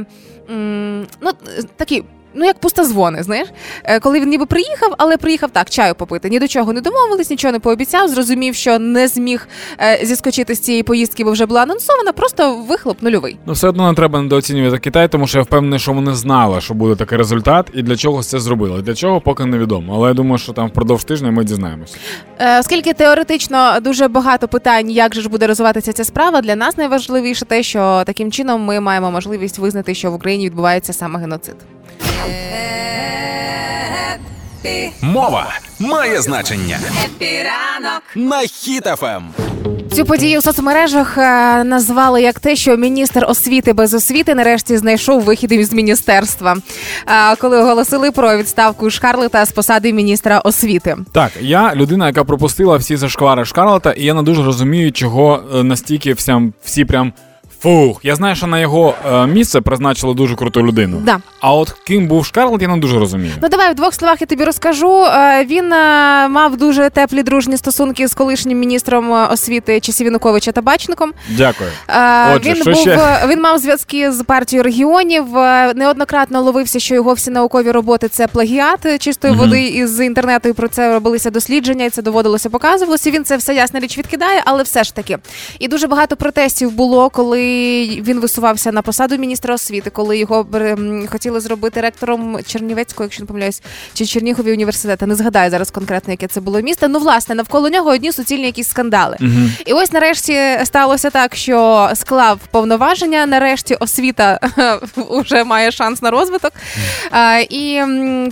ну 1.20 1.30
такі. 1.76 2.04
Ну, 2.34 2.44
як 2.44 2.58
пустозвони, 2.58 3.22
знаєш, 3.22 3.48
Е, 3.84 4.00
коли 4.00 4.20
він 4.20 4.28
ніби 4.28 4.46
приїхав, 4.46 4.94
але 4.98 5.16
приїхав 5.16 5.50
так, 5.50 5.70
чаю 5.70 5.94
попити. 5.94 6.30
Ні 6.30 6.38
до 6.38 6.48
чого 6.48 6.72
не 6.72 6.80
домовились, 6.80 7.30
нічого 7.30 7.52
не 7.52 7.58
пообіцяв. 7.58 8.08
Зрозумів, 8.08 8.54
що 8.54 8.78
не 8.78 9.08
зміг 9.08 9.48
е, 9.80 10.00
зіскочити 10.02 10.54
з 10.54 10.60
цієї 10.60 10.82
поїздки, 10.82 11.24
бо 11.24 11.30
вже 11.30 11.46
була 11.46 11.62
анонсована. 11.62 12.12
Просто 12.12 12.56
вихлоп 12.56 13.02
нульовий. 13.02 13.38
Ну, 13.46 13.52
все 13.52 13.68
одно 13.68 13.88
не 13.88 13.94
треба 13.94 14.22
недооцінювати 14.22 14.78
Китай, 14.78 15.08
тому 15.08 15.26
що 15.26 15.38
я 15.38 15.44
впевнений, 15.44 15.78
що 15.78 15.92
вони 15.92 16.14
знали, 16.14 16.60
що 16.60 16.74
буде 16.74 16.96
такий 16.96 17.18
результат, 17.18 17.70
і 17.74 17.82
для 17.82 17.96
чого 17.96 18.22
це 18.22 18.40
зробили. 18.40 18.82
Для 18.82 18.94
чого 18.94 19.20
поки 19.20 19.44
невідомо. 19.44 19.94
Але 19.96 20.08
я 20.08 20.14
думаю, 20.14 20.38
що 20.38 20.52
там 20.52 20.68
впродовж 20.68 21.04
тижня 21.04 21.30
ми 21.30 21.44
дізнаємося. 21.44 21.96
Е, 22.38 22.60
Оскільки 22.60 22.92
теоретично 22.92 23.80
дуже 23.80 24.08
багато 24.08 24.48
питань, 24.48 24.90
як 24.90 25.14
же 25.14 25.20
ж 25.20 25.28
буде 25.28 25.46
розвиватися 25.46 25.92
ця 25.92 26.04
справа, 26.04 26.40
для 26.40 26.56
нас 26.56 26.76
найважливіше 26.76 27.44
те, 27.44 27.62
що 27.62 28.02
таким 28.06 28.32
чином 28.32 28.62
ми 28.62 28.80
маємо 28.80 29.10
можливість 29.10 29.58
визнати, 29.58 29.94
що 29.94 30.10
в 30.10 30.14
Україні 30.14 30.46
відбувається 30.46 30.92
саме 30.92 31.20
геноцид. 31.20 31.56
Happy, 34.64 34.92
Мова 35.02 35.46
має 35.78 36.22
значення. 36.22 36.78
Happy 37.04 37.49
ранок. 37.49 38.02
На 38.14 38.40
Ем. 38.40 38.46
Хіт 38.46 38.90
FM. 38.90 39.22
Цю 39.94 40.04
подію 40.04 40.40
в 40.40 40.42
соцмережах 40.42 41.18
е, 41.18 41.64
назвали 41.64 42.22
як 42.22 42.40
те, 42.40 42.56
що 42.56 42.76
міністр 42.76 43.24
освіти 43.28 43.72
без 43.72 43.94
освіти 43.94 44.34
нарешті 44.34 44.76
знайшов 44.76 45.22
вихід 45.22 45.52
із 45.52 45.72
міністерства, 45.72 46.56
е, 47.32 47.36
коли 47.36 47.58
оголосили 47.58 48.10
про 48.10 48.36
відставку 48.36 48.90
Шкарлета 48.90 49.44
з 49.44 49.52
посади 49.52 49.92
міністра 49.92 50.38
освіти. 50.38 50.96
Так, 51.12 51.32
я 51.40 51.74
людина, 51.74 52.06
яка 52.06 52.24
пропустила 52.24 52.76
всі 52.76 52.96
зашквари 52.96 53.44
Шкарлета, 53.44 53.92
і 53.92 54.04
я 54.04 54.14
не 54.14 54.22
дуже 54.22 54.42
розумію, 54.42 54.92
чого 54.92 55.42
е, 55.54 55.62
настільки 55.64 56.12
всім, 56.12 56.52
всі 56.64 56.84
прям. 56.84 57.12
Фух, 57.64 58.00
я 58.02 58.16
знаю, 58.16 58.36
що 58.36 58.46
на 58.46 58.60
його 58.60 58.94
е, 59.12 59.26
місце 59.26 59.60
призначили 59.60 60.14
дуже 60.14 60.36
круту 60.36 60.62
людину. 60.66 61.00
Да. 61.04 61.18
А 61.40 61.54
от 61.54 61.70
ким 61.70 62.06
був 62.06 62.26
Шкарлет, 62.26 62.62
я 62.62 62.68
не 62.68 62.76
дуже 62.76 62.98
розумію. 62.98 63.32
Ну 63.42 63.48
давай 63.48 63.72
в 63.72 63.74
двох 63.74 63.94
словах 63.94 64.20
я 64.20 64.26
тобі 64.26 64.44
розкажу. 64.44 65.04
Е, 65.04 65.44
Він 65.44 65.72
е, 65.72 66.28
мав 66.28 66.56
дуже 66.56 66.90
теплі 66.90 67.22
дружні 67.22 67.56
стосунки 67.56 68.08
з 68.08 68.14
колишнім 68.14 68.58
міністром 68.58 69.12
е, 69.12 69.26
освіти 69.26 69.80
часів 69.80 70.06
Януковича 70.06 70.52
Табачником. 70.52 71.12
Дякую. 71.30 71.70
Е, 71.88 72.34
Отже, 72.36 72.48
він 72.50 72.56
що 72.56 72.70
був 72.70 72.80
ще? 72.80 72.90
е, 72.96 73.26
він 73.28 73.40
мав 73.42 73.58
зв'язки 73.58 74.12
з 74.12 74.22
партією 74.24 74.62
регіонів. 74.62 75.36
е, 75.38 75.72
Неоднократно 75.74 76.40
ловився, 76.42 76.78
що 76.80 76.94
його 76.94 77.12
всі 77.14 77.30
наукові 77.30 77.70
роботи 77.70 78.08
це 78.08 78.26
плагіат 78.26 79.00
чистої 79.02 79.34
Мгм. 79.34 79.42
води 79.42 79.62
із 79.68 80.00
інтернету. 80.00 80.48
І 80.48 80.52
про 80.52 80.68
це 80.68 80.92
робилися 80.94 81.30
дослідження, 81.30 81.84
і 81.84 81.90
це 81.90 82.02
доводилося 82.02 82.50
показувалося. 82.50 83.10
Він 83.10 83.24
це 83.24 83.36
все 83.36 83.54
ясна 83.54 83.80
річ 83.80 83.98
відкидає, 83.98 84.42
але 84.44 84.62
все 84.62 84.84
ж 84.84 84.94
таки. 84.94 85.18
І 85.58 85.68
дуже 85.68 85.86
багато 85.86 86.16
протестів 86.16 86.70
було, 86.72 87.10
коли 87.10 87.53
він 88.06 88.20
висувався 88.20 88.72
на 88.72 88.82
посаду 88.82 89.16
міністра 89.16 89.54
освіти, 89.54 89.90
коли 89.90 90.18
його 90.18 90.46
хотіли 91.06 91.40
зробити 91.40 91.80
ректором 91.80 92.38
Чернівецького, 92.46 93.04
якщо 93.04 93.22
не 93.22 93.26
помиляюсь, 93.26 93.62
чи 93.94 94.06
Чернігові 94.06 94.52
університету. 94.52 95.06
Не 95.06 95.14
згадаю 95.14 95.50
зараз 95.50 95.70
конкретно, 95.70 96.12
яке 96.12 96.26
це 96.26 96.40
було 96.40 96.60
місто. 96.60 96.88
Ну, 96.88 96.98
власне, 96.98 97.34
навколо 97.34 97.68
нього 97.68 97.90
одні 97.90 98.12
суцільні 98.12 98.46
якісь 98.46 98.68
скандали. 98.68 99.16
Мгм. 99.20 99.52
І 99.66 99.72
ось 99.72 99.92
нарешті 99.92 100.40
сталося 100.64 101.10
так, 101.10 101.34
що 101.34 101.90
склав 101.94 102.38
повноваження. 102.50 103.26
Нарешті 103.26 103.74
освіта 103.74 104.40
вже 104.96 105.44
має 105.44 105.70
шанс 105.70 106.02
на 106.02 106.10
розвиток. 106.10 106.52
І 107.50 107.82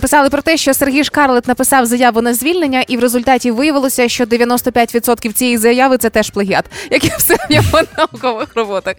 писали 0.01 0.29
про 0.29 0.41
те, 0.41 0.57
що 0.57 0.73
Сергій 0.73 1.03
Шкарлет 1.03 1.47
написав 1.47 1.85
заяву 1.85 2.21
на 2.21 2.33
звільнення, 2.33 2.83
і 2.87 2.97
в 2.97 2.99
результаті 2.99 3.51
виявилося, 3.51 4.09
що 4.09 4.23
95% 4.23 5.33
цієї 5.33 5.57
заяви 5.57 5.97
це 5.97 6.09
теж 6.09 6.29
плагіат, 6.29 6.65
як 6.91 7.05
і 7.05 7.11
все 7.17 7.35
в 7.35 7.53
його 7.53 7.81
наукових 7.97 8.47
роботах. 8.55 8.95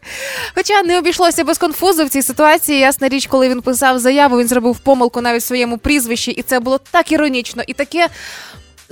Хоча 0.55 0.83
не 0.83 0.99
обійшлося 0.99 1.45
без 1.45 1.59
конфузу 1.59 2.05
в 2.05 2.09
цій 2.09 2.23
ситуації. 2.23 2.79
Ясна 2.79 3.09
річ, 3.09 3.27
коли 3.27 3.49
він 3.49 3.63
писав 3.63 3.99
заяву, 3.99 4.39
він 4.39 4.49
зробив 4.49 4.79
помилку 4.79 5.21
навіть 5.21 5.43
в 5.43 5.47
своєму 5.47 5.79
прізвищі, 5.79 6.31
і 6.31 6.43
це 6.43 6.61
було 6.61 6.81
так 6.91 7.13
іронічно 7.13 7.63
і 7.67 7.73
таке. 7.73 8.09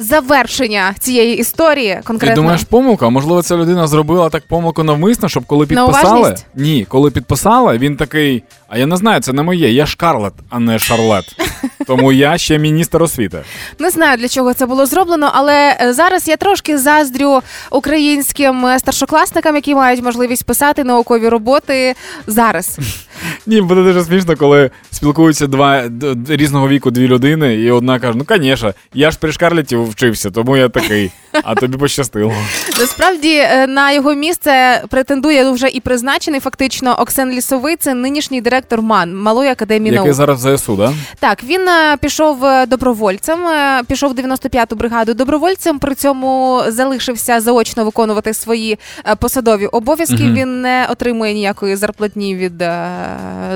Завершення 0.02 0.94
цієї 0.98 1.36
історії 1.36 2.00
конкретно 2.04 2.34
Ти 2.34 2.40
думаєш, 2.40 2.64
помилка? 2.64 3.08
Можливо, 3.08 3.42
ця 3.42 3.56
людина 3.56 3.86
зробила 3.86 4.28
так 4.30 4.46
помилку 4.48 4.82
навмисно, 4.82 5.28
щоб 5.28 5.46
коли 5.46 5.66
підписали. 5.66 6.36
Ні, 6.54 6.86
коли 6.88 7.10
підписали, 7.10 7.78
він 7.78 7.96
такий. 7.96 8.42
А 8.68 8.78
я 8.78 8.86
не 8.86 8.96
знаю, 8.96 9.20
це 9.20 9.32
не 9.32 9.42
моє. 9.42 9.72
Я 9.72 9.86
Шкарлет, 9.86 10.32
а 10.50 10.58
не 10.58 10.78
Шарлет. 10.78 11.24
Тому 11.86 12.12
я 12.12 12.38
ще 12.38 12.58
міністр 12.58 13.02
освіти. 13.02 13.42
Не 13.78 13.90
знаю 13.90 14.18
для 14.18 14.28
чого 14.28 14.54
це 14.54 14.66
було 14.66 14.86
зроблено, 14.86 15.30
але 15.34 15.76
е, 15.80 15.92
зараз 15.92 16.28
я 16.28 16.36
трошки 16.36 16.78
заздрю 16.78 17.40
українським 17.70 18.66
старшокласникам, 18.78 19.56
які 19.56 19.74
мають 19.74 20.02
можливість 20.02 20.44
писати 20.44 20.84
наукові 20.84 21.28
роботи 21.28 21.94
зараз. 22.26 22.78
Ні, 23.46 23.60
буде 23.60 23.82
дуже 23.82 24.04
смішно, 24.04 24.36
коли 24.36 24.70
спілкуються 24.90 25.46
два 25.46 25.84
різного 26.28 26.68
віку 26.68 26.90
дві 26.90 27.08
людини, 27.08 27.54
і 27.54 27.70
одна 27.70 27.98
каже: 27.98 28.18
ну, 28.18 28.24
звісно, 28.38 28.74
я 28.94 29.10
ж 29.10 29.18
при 29.20 29.32
Шкарлеті 29.32 29.76
вчився, 29.76 30.30
тому 30.30 30.56
я 30.56 30.68
такий. 30.68 31.10
А 31.44 31.54
тобі 31.54 31.76
пощастило. 31.76 32.32
Насправді 32.80 33.34
е, 33.36 33.66
на 33.66 33.92
його 33.92 34.14
місце 34.14 34.82
претендує 34.88 35.50
вже 35.50 35.68
і 35.68 35.80
призначений 35.80 36.40
фактично 36.40 36.94
Оксен 36.94 37.30
Лісовий. 37.30 37.76
Це 37.76 37.94
нинішній 37.94 38.40
директор 38.40 38.82
МАН 38.82 39.16
Малої 39.16 39.50
академії 39.50 39.94
Який 39.94 40.06
наук. 40.06 40.16
зараз 40.16 40.44
в 40.44 40.56
ЗСУ, 40.56 40.76
да? 40.76 40.92
Так, 41.20 41.44
він 41.44 41.68
е, 41.68 41.96
пішов 42.00 42.44
е, 42.44 42.66
добровольцем, 42.66 43.38
пішов 43.86 44.12
в 44.12 44.14
95-ту 44.18 44.76
бригаду 44.76 45.14
добровольцем. 45.14 45.78
При 45.78 45.94
цьому 45.94 46.62
залишився 46.68 47.40
заочно 47.40 47.84
виконувати 47.84 48.34
свої 48.34 48.78
посадові 49.18 49.66
обов'язки. 49.66 50.22
Мгм. 50.22 50.34
Він 50.34 50.60
не 50.60 50.86
отримує 50.90 51.34
ніякої 51.34 51.76
зарплатні 51.76 52.36
від 52.36 52.62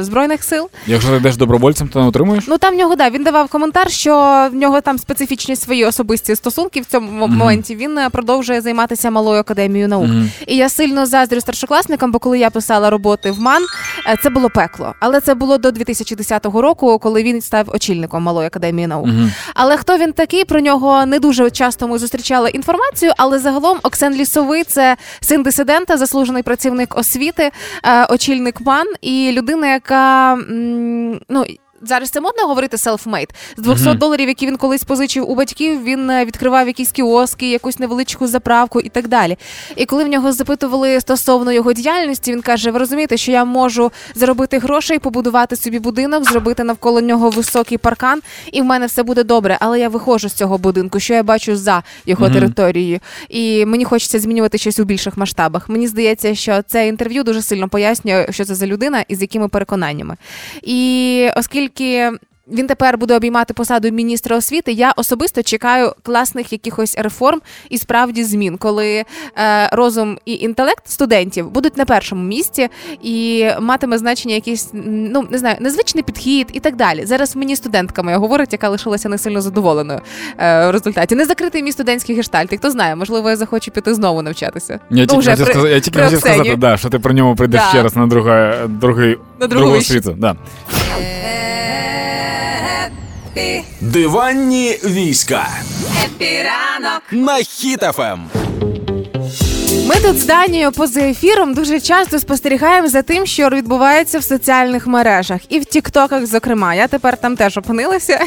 збройних 0.00 0.44
сил. 0.44 0.68
Якщо 0.86 1.10
ти 1.10 1.16
йдеш 1.16 1.36
добровольцем, 1.36 1.88
то 1.88 2.00
не 2.00 2.06
отримуєш? 2.06 2.44
Ну 2.48 2.58
там 2.58 2.74
в 2.74 2.76
нього 2.76 2.96
да 2.96 3.10
він 3.10 3.22
давав 3.24 3.48
коментар, 3.48 3.90
що 3.90 4.12
в 4.52 4.54
нього 4.54 4.80
там 4.80 4.98
специфічні 4.98 5.56
свої 5.56 5.84
особисті 5.84 6.36
стосунки 6.36 6.80
в 6.80 6.84
цьому 6.84 7.10
Мгм. 7.26 7.36
моменті. 7.36 7.76
Він 7.76 7.98
е, 7.98 8.10
продовжує 8.10 8.60
займатися 8.60 9.10
малою 9.10 9.40
академією 9.40 9.88
наук. 9.88 10.06
Мгм. 10.06 10.30
І 10.46 10.56
я 10.56 10.68
сильно 10.68 11.06
заздрю 11.06 11.40
старшокласникам, 11.40 12.12
бо 12.12 12.18
коли 12.18 12.38
я 12.38 12.50
писала 12.50 12.90
роботи 12.90 13.30
в 13.30 13.40
МАН, 13.40 13.62
е, 14.08 14.16
це 14.22 14.30
було 14.30 14.50
пекло. 14.50 14.94
Але 15.00 15.20
це 15.20 15.34
було 15.34 15.58
до 15.58 15.70
2010 15.70 16.60
року, 16.60 16.98
коли 16.98 17.22
він 17.22 17.40
став 17.42 17.68
очільником 17.68 18.22
малої 18.22 18.46
академії 18.46 18.86
наук. 18.86 19.06
Мгм. 19.06 19.32
Але 19.54 19.76
хто 19.76 19.98
він 19.98 20.12
такий? 20.12 20.44
Про 20.44 20.60
нього 20.60 21.06
не 21.06 21.18
дуже 21.18 21.50
часто 21.50 21.88
ми 21.88 21.98
зустрічали 21.98 22.50
інформацію. 22.50 23.12
Але 23.16 23.38
загалом 23.38 23.78
Оксен 23.82 24.14
Лісовий 24.14 24.64
це 24.64 24.96
син 25.20 25.42
дисидента, 25.42 25.96
заслужений 25.96 26.42
працівник 26.42 26.98
освіти, 26.98 27.50
е, 27.84 28.04
очільник 28.06 28.60
МАН 28.60 28.86
і 29.00 29.32
людина, 29.37 29.72
яка 29.72 30.37
ну. 31.29 31.44
Зараз 31.82 32.10
це 32.10 32.20
модно 32.20 32.42
говорити 32.42 32.76
self-made. 32.76 33.28
З 33.56 33.62
200 33.62 33.88
Мгм. 33.88 33.98
доларів, 33.98 34.28
які 34.28 34.46
він 34.46 34.56
колись 34.56 34.84
позичив 34.84 35.30
у 35.30 35.34
батьків, 35.34 35.84
він 35.84 36.10
е, 36.10 36.24
відкривав 36.24 36.66
якісь 36.66 36.92
кіоски, 36.92 37.50
якусь 37.50 37.78
невеличку 37.78 38.26
заправку 38.26 38.80
і 38.80 38.88
так 38.88 39.08
далі. 39.08 39.36
І 39.76 39.86
коли 39.86 40.04
в 40.04 40.08
нього 40.08 40.32
запитували 40.32 41.00
стосовно 41.00 41.52
його 41.52 41.72
діяльності, 41.72 42.32
він 42.32 42.42
каже: 42.42 42.70
Ви 42.70 42.78
розумієте, 42.78 43.16
що 43.16 43.32
я 43.32 43.44
можу 43.44 43.92
заробити 44.14 44.58
грошей, 44.58 44.98
побудувати 44.98 45.56
собі 45.56 45.78
будинок, 45.78 46.24
зробити 46.24 46.64
навколо 46.64 47.00
нього 47.00 47.30
високий 47.30 47.78
паркан, 47.78 48.20
і 48.52 48.60
в 48.60 48.64
мене 48.64 48.86
все 48.86 49.02
буде 49.02 49.24
добре. 49.24 49.56
Але 49.60 49.80
я 49.80 49.88
виходжу 49.88 50.28
з 50.28 50.32
цього 50.32 50.58
будинку, 50.58 51.00
що 51.00 51.14
я 51.14 51.22
бачу 51.22 51.56
за 51.56 51.82
його 52.06 52.24
Мгм. 52.24 52.34
територією. 52.34 53.00
І 53.28 53.64
мені 53.66 53.84
хочеться 53.84 54.20
змінювати 54.20 54.58
щось 54.58 54.78
у 54.78 54.84
більших 54.84 55.16
масштабах. 55.16 55.68
Мені 55.68 55.88
здається, 55.88 56.34
що 56.34 56.62
це 56.66 56.88
інтерв'ю 56.88 57.22
дуже 57.22 57.42
сильно 57.42 57.68
пояснює, 57.68 58.26
що 58.30 58.44
це 58.44 58.54
за 58.54 58.66
людина 58.66 59.04
і 59.08 59.14
з 59.14 59.22
якими 59.22 59.48
переконаннями. 59.48 60.16
І 60.62 61.28
оскільки. 61.36 61.65
Він 62.52 62.66
тепер 62.66 62.98
буде 62.98 63.16
обіймати 63.16 63.55
посаду 63.55 63.90
міністра 63.90 64.37
освіти. 64.37 64.72
Я 64.72 64.92
особисто 64.96 65.42
чекаю 65.42 65.92
класних 66.02 66.52
якихось 66.52 66.98
реформ 66.98 67.40
і 67.70 67.79
справді 67.79 68.24
змін, 68.24 68.57
коли 68.59 69.05
е, 69.38 69.68
розум 69.72 70.18
і 70.24 70.35
інтелект 70.35 70.88
студентів 70.88 71.50
будуть 71.50 71.76
на 71.76 71.85
першому 71.85 72.22
місці 72.22 72.68
і 73.02 73.46
матиме 73.61 73.98
значення 73.98 74.35
якийсь 74.35 74.70
ну 74.85 75.26
не 75.31 75.38
знаю, 75.38 75.57
незвичний 75.61 76.05
підхід 76.05 76.48
і 76.52 76.61
так 76.61 76.76
далі. 76.76 77.07
Зараз 77.07 77.37
мені 77.37 77.57
студентка 77.57 78.02
моя 78.02 78.18
говорить, 78.18 78.52
яка 78.52 78.68
лишилася 78.68 79.09
не 79.09 79.18
сильно 79.18 79.40
задоволеною 79.40 80.00
е, 80.38 80.66
в 80.66 80.70
результаті. 80.70 81.14
Не 81.14 81.24
закритий 81.24 81.62
мій 81.62 81.72
студентський 81.72 82.16
гештальт. 82.16 82.52
І 82.52 82.57
хто 82.57 82.70
знає, 82.70 82.96
можливо, 82.96 83.31
я 83.31 83.37
захочу 83.37 83.70
піти 83.70 83.94
знову 83.94 84.22
навчатися. 84.22 84.72
Я 84.72 84.79
Ну, 84.90 85.07
тільки 85.07 85.16
вже 85.20 85.31
хотів 85.31 85.44
при- 85.44 85.52
сказати, 85.55 85.74
я 85.74 85.81
тільки 85.81 86.02
хотів 86.02 86.18
сказати, 86.20 86.57
да, 86.57 86.76
що 86.76 86.88
ти 86.88 86.98
про 86.98 87.12
ньому 87.12 87.37
прийдеш 87.37 87.61
Да. 87.61 87.68
ще 87.68 87.83
раз 87.83 87.96
на 87.96 88.07
друга, 88.07 88.55
другий, 88.66 89.18
На 89.40 89.46
другу 89.46 89.64
другу 89.66 89.81
світу. 89.83 90.14
Да. 90.18 90.37
Епі, 93.37 93.64
Диванні 93.81 94.79
війська 94.85 95.49
епіранок. 96.05 97.03
на 97.11 97.42
Ем. 97.99 98.45
Ми 99.87 99.94
тут 99.94 100.18
з 100.20 100.27
Данією 100.27 100.72
поза 100.72 101.01
ефіром 101.01 101.55
дуже 101.55 101.81
часто 101.81 102.18
спостерігаємо 102.18 102.88
за 102.88 103.03
тим, 103.03 103.27
що 103.27 103.49
відбувається 103.49 104.18
в 104.18 104.25
соціальних 104.25 104.87
мережах 104.87 105.40
і 105.49 105.59
в 105.59 105.64
Тіктоках, 105.64 106.27
зокрема. 106.27 106.75
Я 106.75 106.87
тепер 106.88 107.16
там 107.16 107.37
теж 107.37 107.57
опинилася 107.59 108.20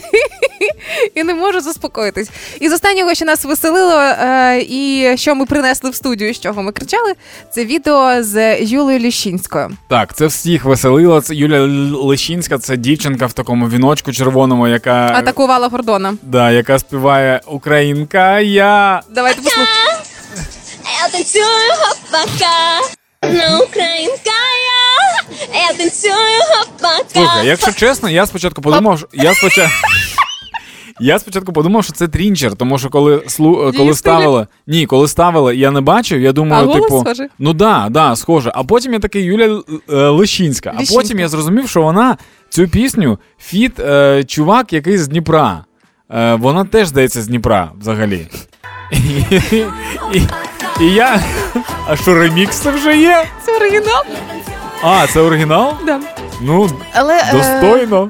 і 1.15 1.24
не 1.24 1.34
можу 1.34 1.62
заспокоїтись. 1.62 2.30
І 2.60 2.69
з 2.69 2.74
останнього, 2.74 3.13
що 3.13 3.26
нас 3.26 3.45
веселило, 3.45 4.00
е, 4.00 4.65
і 4.69 5.13
що 5.17 5.36
ми 5.36 5.45
принесли 5.45 5.89
в 5.89 5.95
студію, 5.95 6.34
з 6.34 6.39
чого 6.39 6.63
ми 6.63 6.72
кричали, 6.72 7.13
це 7.52 7.65
відео 7.65 8.24
з 8.24 8.60
Юлею 8.62 9.00
Ліщинською. 9.00 9.69
Так, 9.88 10.15
це 10.15 10.28
всіх 10.28 10.65
веселило. 10.65 11.22
Це 11.22 11.36
Юля 11.36 11.58
Л- 11.58 12.06
Лещинська, 12.08 12.58
це 12.58 12.78
дівчинка 12.78 13.26
в 13.26 13.34
такому 13.34 13.69
віночку 13.69 14.12
червоному, 14.12 14.67
яка, 14.67 15.12
Атакувала 15.15 15.67
Гордона. 15.67 16.13
да, 16.22 16.52
яка 16.52 16.80
співає 16.80 17.41
Українка. 17.48 18.39
Я 18.39 19.02
Давайте 19.15 19.41
послухаємо. 19.41 19.98
Я 21.01 21.09
танцюю 21.09 21.45
гопака 21.79 22.81
на 23.21 23.59
українка 23.59 24.35
я. 24.65 25.59
Я 25.59 25.73
танцюю 25.77 26.13
гопака. 26.49 27.03
слухай, 27.13 27.47
якщо 27.47 27.71
чесно, 27.71 28.09
я 28.09 28.25
спочатку 28.25 28.62
подумав, 28.62 28.99
що 28.99 29.07
я 29.13 29.33
спочатку. 29.33 29.75
Я 30.99 31.19
спочатку 31.19 31.53
подумав, 31.53 31.83
що 31.83 31.93
це 31.93 32.07
трінчер, 32.07 32.55
тому 32.55 32.79
що 32.79 32.89
коли 32.89 33.23
слу... 33.27 33.55
коли 33.55 33.71
стилі? 33.71 33.93
ставили. 33.93 34.47
Ні, 34.67 34.85
коли 34.85 35.07
ставили, 35.07 35.55
я 35.55 35.71
не 35.71 35.81
бачив, 35.81 36.21
я 36.21 36.31
думаю, 36.31 36.63
А 36.63 36.65
голос 36.65 36.81
типу. 36.81 36.99
схожий? 36.99 37.27
Ну 37.39 37.53
да, 37.53 37.88
да, 37.89 38.15
схоже. 38.15 38.51
А 38.55 38.63
потім 38.63 38.93
я 38.93 38.99
такий 38.99 39.23
Юля 39.23 39.62
е, 39.89 39.95
Лещинська. 39.95 40.73
А 40.77 40.81
потім 40.93 41.19
я 41.19 41.27
зрозумів, 41.27 41.69
що 41.69 41.81
вона 41.81 42.17
цю 42.49 42.67
пісню 42.67 43.19
фіт 43.39 43.79
е, 43.79 44.23
чувак, 44.23 44.73
який 44.73 44.97
з 44.97 45.07
Дніпра. 45.07 45.65
Е, 46.12 46.35
вона 46.35 46.65
теж 46.65 46.88
здається 46.88 47.21
з 47.21 47.27
Дніпра 47.27 47.71
взагалі. 47.79 48.27
І, 50.79 50.85
я. 50.85 51.19
А 51.87 51.95
що 51.95 52.13
ремікс 52.13 52.57
це 52.57 52.71
вже 52.71 52.97
є? 52.97 53.25
Це 53.45 53.55
оригінал. 53.55 54.03
А, 54.83 55.07
це 55.07 55.21
оригінал? 55.21 55.73
Да. 55.85 55.99
Ну, 56.41 56.69
Але 56.93 57.17
е, 57.17 57.32
достойно. 57.34 58.10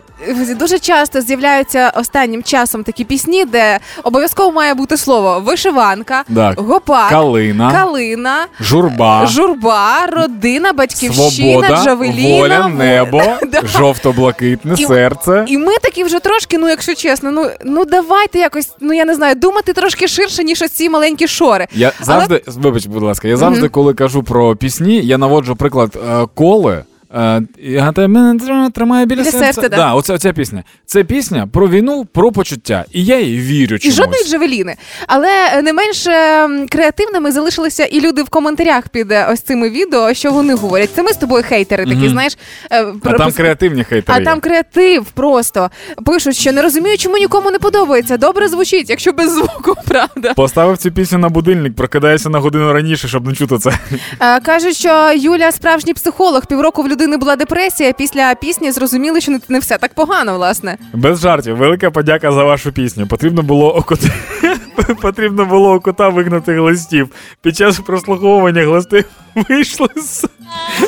Дуже 0.60 0.80
часто 0.80 1.22
з'являються 1.22 1.92
останнім 1.96 2.44
часом 2.44 2.84
такі 2.84 3.04
пісні, 3.04 3.46
де 3.46 3.80
обов'язково 4.04 4.52
має 4.52 4.74
бути 4.74 4.98
слово 4.98 5.40
вишиванка, 5.46 6.24
Так. 6.36 6.60
гопак, 6.60 7.10
Калина, 7.10 7.72
калина, 7.72 8.46
журба, 8.62 9.26
журба, 9.28 10.06
родина, 10.08 10.74
батьківщина, 10.74 11.32
свобода, 11.32 11.84
Джавеліна, 11.84 12.40
воля, 12.40 12.68
небо, 12.68 13.22
Да. 13.52 13.62
жовто-блакитне 13.68 14.76
І- 14.78 14.86
серце. 14.86 15.46
І 15.48 15.58
ми 15.58 15.78
такі 15.82 16.04
вже 16.04 16.20
трошки, 16.20 16.58
ну 16.58 16.70
якщо 16.70 16.96
чесно, 16.96 17.32
ну 17.32 17.50
ну 17.66 17.86
давайте 17.86 18.40
якось, 18.40 18.70
ну 18.80 18.94
я 18.94 19.06
не 19.06 19.16
знаю, 19.16 19.36
думати 19.36 19.74
трошки 19.74 20.08
ширше, 20.08 20.44
ніж 20.44 20.62
ось 20.62 20.72
ці 20.72 20.90
маленькі 20.90 21.28
шори. 21.28 21.68
Я 21.74 21.92
завжди, 22.02 22.44
вибач, 22.48 22.86
будь 22.86 23.04
ласка, 23.04 23.28
я 23.28 23.38
завжди, 23.38 23.70
коли 23.70 23.94
кажу 23.94 24.24
про 24.24 24.56
пісні, 24.56 25.02
я 25.02 25.18
наводжу 25.18 25.56
приклад 25.56 25.98
е, 26.10 26.28
коли. 26.36 26.84
Е, 27.16 27.42
я 27.60 27.92
тебе 27.92 28.20
тр- 28.20 28.72
тримаю 28.72 29.06
біля 29.06 29.24
серця. 29.26 29.62
да. 29.62 29.70
да, 29.70 29.94
оце, 29.94 30.14
оця 30.14 30.34
пісня. 30.34 30.64
Це 30.86 31.04
пісня 31.04 31.48
про 31.54 31.70
війну, 31.70 32.06
про 32.14 32.32
почуття. 32.32 32.86
І 32.92 33.06
я 33.06 33.20
їй 33.20 33.40
вірю 33.40 33.76
І 33.76 33.80
чомусь. 33.80 33.96
жодної 33.96 34.24
джавеліни. 34.24 34.76
Але 35.08 35.28
е, 35.54 35.62
не 35.62 35.74
менш 35.74 36.08
е, 36.08 36.48
креативними 36.70 37.32
залишилися 37.32 37.86
і 37.86 38.02
люди 38.02 38.24
в 38.24 38.30
коментарях 38.30 38.88
під 38.90 39.12
е, 39.12 39.28
ось 39.32 39.42
цими 39.42 39.70
відео, 39.70 40.14
що 40.14 40.32
вони 40.32 40.54
говорять. 40.56 40.90
Це 40.96 41.04
ми 41.04 41.12
з 41.12 41.18
тобою 41.18 41.44
хейтери, 41.48 41.86
такі, 41.86 42.10
знаєш. 42.10 42.38
е, 42.72 42.86
А 43.04 43.14
там 43.14 43.32
креативні 43.32 43.84
хейтери. 43.84 44.18
А 44.18 44.20
є. 44.20 44.26
там 44.26 44.40
креатив 44.40 45.06
просто 45.06 45.70
пишуть, 46.06 46.36
що 46.36 46.52
не 46.52 46.62
розумію, 46.62 46.98
чому 46.98 47.18
нікому 47.18 47.52
не 47.52 47.60
подобається. 47.60 48.18
Добре 48.18 48.48
звучить, 48.48 48.90
якщо 48.90 49.12
без 49.12 49.34
звуку, 49.34 49.74
правда. 49.88 50.34
Поставив 50.34 50.78
цю 50.78 50.92
пісню 50.92 51.18
на 51.18 51.30
будильник, 51.30 51.76
прокидається 51.76 52.30
на 52.30 52.40
годину 52.40 52.74
раніше, 52.74 53.08
щоб 53.08 53.28
не 53.28 53.34
чути 53.36 53.58
це. 53.58 53.72
Е, 54.20 54.40
Кажуть, 54.40 54.76
що 54.76 55.12
Юля 55.16 55.52
справжній 55.52 55.94
психолог. 55.94 56.46
Півроку 56.46 56.82
в 56.84 56.88
людини 57.00 57.18
була 57.18 57.36
депресія. 57.36 57.94
Після 57.94 58.36
пісні 58.36 58.72
зрозуміли, 58.72 59.22
що 59.22 59.32
не, 59.32 59.40
не 59.50 59.60
все 59.60 59.78
так 59.78 59.94
погано, 59.94 60.36
власне. 60.36 60.78
Без 60.94 61.20
жартів, 61.20 61.58
велика 61.58 61.92
подяка 61.92 62.32
за 62.32 62.44
вашу 62.44 62.72
пісню. 62.72 63.08
Потрібно 63.08 63.42
було 63.42 63.78
у 63.78 63.82
кота... 63.82 64.08
Потрібно 65.02 65.46
було 65.46 65.76
у 65.76 65.80
кота 65.80 66.10
вигнати 66.10 66.54
глистів. 66.54 67.10
Під 67.42 67.58
час 67.58 67.80
прослуховування 67.80 68.64
глисти 68.64 69.06
вийшли, 69.36 69.88
с... 69.98 70.28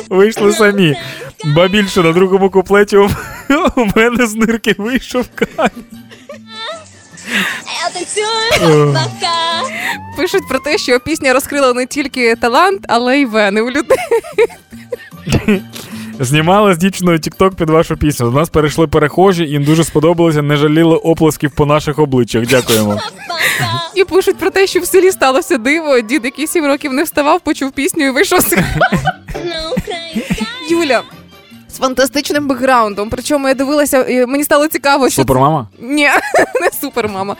вийшли 0.08 0.52
самі. 0.52 0.96
Ба 1.44 1.68
більше 1.68 2.02
на 2.02 2.12
другому 2.12 2.50
куплеті 2.50 2.96
у... 2.96 3.08
мене 3.96 4.26
з 4.26 4.34
нирки 4.34 4.74
вийшов 4.78 5.26
камінь. 5.34 5.84
Гопака. 8.60 9.32
Пишуть 10.16 10.48
про 10.48 10.58
те, 10.58 10.78
що 10.78 11.00
пісня 11.00 11.32
розкрила 11.32 11.72
не 11.72 11.86
тільки 11.86 12.36
талант, 12.36 12.84
але 12.88 13.20
й 13.20 13.24
вени 13.24 13.60
у 13.60 13.70
людей. 13.70 13.98
Знімали 16.24 16.74
з 16.74 16.78
дівчиною 16.78 17.18
Тікток 17.18 17.54
під 17.54 17.70
вашу 17.70 17.96
пісню. 17.96 18.30
До 18.30 18.38
нас 18.38 18.48
перейшли 18.48 18.86
перехожі, 18.86 19.44
їм 19.44 19.64
дуже 19.64 19.84
сподобалося, 19.84 20.42
не 20.42 20.56
жаліли 20.56 20.96
оплесків 20.96 21.50
по 21.50 21.66
наших 21.66 21.98
обличчях. 21.98 22.46
Дякуємо. 22.46 23.00
І 23.94 24.04
пишуть 24.04 24.38
про 24.38 24.50
те, 24.50 24.66
що 24.66 24.80
в 24.80 24.86
селі 24.86 25.10
сталося 25.10 25.58
диво. 25.58 26.00
Дід, 26.00 26.24
який 26.24 26.46
сім 26.46 26.66
років 26.66 26.92
не 26.92 27.02
вставав, 27.02 27.40
почув 27.40 27.72
пісню 27.72 28.06
і 28.06 28.10
вийшов 28.10 28.40
з 28.40 28.56
Юля. 30.70 31.02
З 31.72 31.78
фантастичним 31.78 32.46
бекграундом. 32.46 33.10
Причому 33.10 33.48
я 33.48 33.54
дивилася, 33.54 34.04
і 34.04 34.26
мені 34.26 34.44
стало 34.44 34.68
цікаво, 34.68 35.08
що 35.08 35.22
Супермама? 35.22 35.66
Ні, 35.80 36.08
не 36.60 36.70
супермама. 36.80 37.36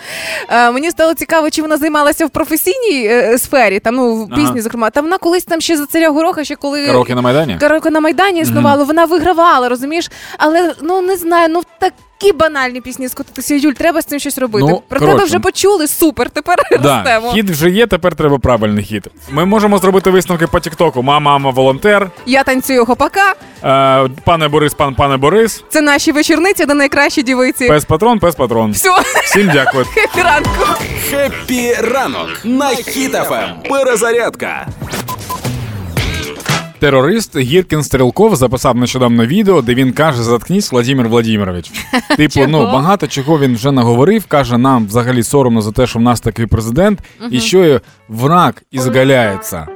Е, 0.49 0.71
мені 0.71 0.91
стало 0.91 1.15
цікаво, 1.15 1.51
чи 1.51 1.63
вона 1.63 1.77
займалася 1.77 2.27
в 2.27 2.31
професійній 2.31 3.07
е, 3.07 3.39
сфері, 3.39 3.81
там 3.81 3.95
ну 3.95 4.17
в 4.17 4.29
Ага. 4.33 4.43
пісні, 4.43 4.61
зокрема. 4.61 4.91
Та 4.91 5.01
вона 5.01 5.19
колись 5.19 5.45
там 5.45 5.61
ще 5.61 5.77
за 5.77 5.87
царя 5.87 6.11
гороха, 6.11 6.45
ще 6.45 6.57
коли 6.57 6.87
Караоке 6.87 7.15
на 7.15 7.23
Майдані? 7.23 7.57
Караоке 7.61 7.91
на 7.91 8.01
майдані 8.01 8.41
існувало, 8.41 8.85
вона 8.85 9.05
вигравала, 9.05 9.69
розумієш? 9.69 10.11
Але 10.39 10.75
ну 10.83 11.03
не 11.03 11.17
знаю, 11.17 11.49
ну 11.51 11.61
в 11.61 11.65
такі 12.23 12.33
банальні 12.33 12.81
пісні 12.81 13.09
скотитися. 13.09 13.55
Юль, 13.55 13.73
треба 13.73 14.03
з 14.03 14.05
цим 14.05 14.19
щось 14.21 14.39
робити. 14.39 14.67
Ну, 14.71 14.83
Про 14.89 14.99
коротше. 14.99 15.17
тебе 15.17 15.27
вже 15.27 15.39
почули. 15.39 15.89
Супер, 15.89 16.31
тепер 16.31 16.57
Да, 16.83 16.97
ростемо. 16.97 17.33
хід 17.33 17.51
вже 17.51 17.71
є, 17.71 17.87
тепер 17.87 18.15
треба 18.15 18.39
правильний 18.39 18.85
хід. 18.85 19.09
Ми 19.31 19.45
можемо 19.45 19.79
зробити 19.79 20.11
висновки 20.11 20.47
по 20.47 20.61
Тіктоку. 20.61 21.03
Мама, 21.03 21.31
мама, 21.31 21.51
волонтер. 21.51 22.11
Я 22.27 22.43
танцюю 22.45 22.85
гопака. 22.85 23.35
Е, 23.65 24.09
пане 24.25 24.49
Борис, 24.49 24.75
пан 24.75 24.95
пане 24.95 25.17
Борис. 25.17 25.65
Це 25.69 25.81
наші 25.81 26.13
вечорниці, 26.13 26.67
де 26.67 26.75
найкращі 26.75 27.23
дівиці. 27.23 27.69
Пес 27.69 27.85
патрон, 27.85 28.19
пес 28.19 28.35
патрон. 28.35 28.73
Все, 28.73 28.89
Всім 29.25 29.51
дякую. 29.53 29.85
хеппі 29.85 30.23
ранку. 30.23 30.51
Хеппі 31.11 31.75
ранок 31.75 32.29
на 32.45 32.67
Хіт-ФМ. 32.71 33.69
Перезарядка. 33.69 34.67
Терорист 36.83 37.39
Гіркін 37.39 37.83
Стрілков 37.83 38.37
записав 38.37 38.77
нещодавно 38.77 39.27
відео, 39.27 39.63
де 39.63 39.75
він 39.75 39.93
каже: 39.93 40.23
Заткнись 40.23 40.73
Владимир 40.73 41.09
Владимирович. 41.09 41.73
Типу, 42.17 42.41
ну 42.49 42.65
багато 42.65 43.07
чого 43.07 43.39
він 43.39 43.55
вже 43.55 43.73
наговорив. 43.73 44.25
каже, 44.25 44.59
нам 44.59 44.87
взагалі 44.87 45.23
соромно 45.23 45.63
за 45.63 45.73
те, 45.73 45.87
що 45.87 45.99
в 45.99 46.03
нас 46.03 46.21
такий 46.21 46.47
президент, 46.47 46.99
і 47.31 47.41
що 47.41 47.81
враг 48.09 48.55
изгаляется. 48.71 49.67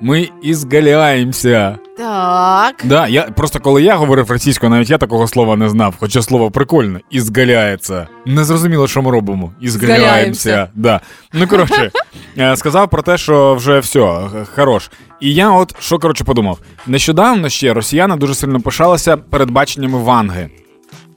Ми 0.00 0.28
ізгаляємося. 0.42 1.78
Так. 1.96 2.82
Да, 2.84 3.08
я 3.08 3.22
просто 3.22 3.60
коли 3.60 3.82
я 3.82 3.96
говорив 3.96 4.30
російською, 4.30 4.70
навіть 4.70 4.90
я 4.90 4.98
такого 4.98 5.28
слова 5.28 5.56
не 5.56 5.68
знав, 5.68 5.94
хоча 5.98 6.22
слово 6.22 6.50
прикольне, 6.50 7.00
ізгаляється. 7.10 8.08
Не 8.26 8.44
зрозуміло, 8.44 8.88
що 8.88 9.02
ми 9.02 9.10
робимо. 9.10 9.52
Ізгаляємося. 9.60 10.42
Згаляємося. 10.42 10.68
Да. 10.74 11.00
Ну 11.32 11.46
коротше, 11.46 11.90
е, 12.38 12.56
сказав 12.56 12.90
про 12.90 13.02
те, 13.02 13.18
що 13.18 13.54
вже 13.54 13.78
все, 13.78 14.20
хорош. 14.54 14.90
І 15.20 15.34
я 15.34 15.50
от 15.50 15.74
що 15.82 15.98
коротше 15.98 16.24
подумав: 16.24 16.58
нещодавно 16.86 17.48
ще 17.48 17.74
росіяни 17.74 18.16
дуже 18.16 18.34
сильно 18.34 18.60
пишалися 18.60 19.16
передбаченнями 19.16 19.98
Ванги. 19.98 20.50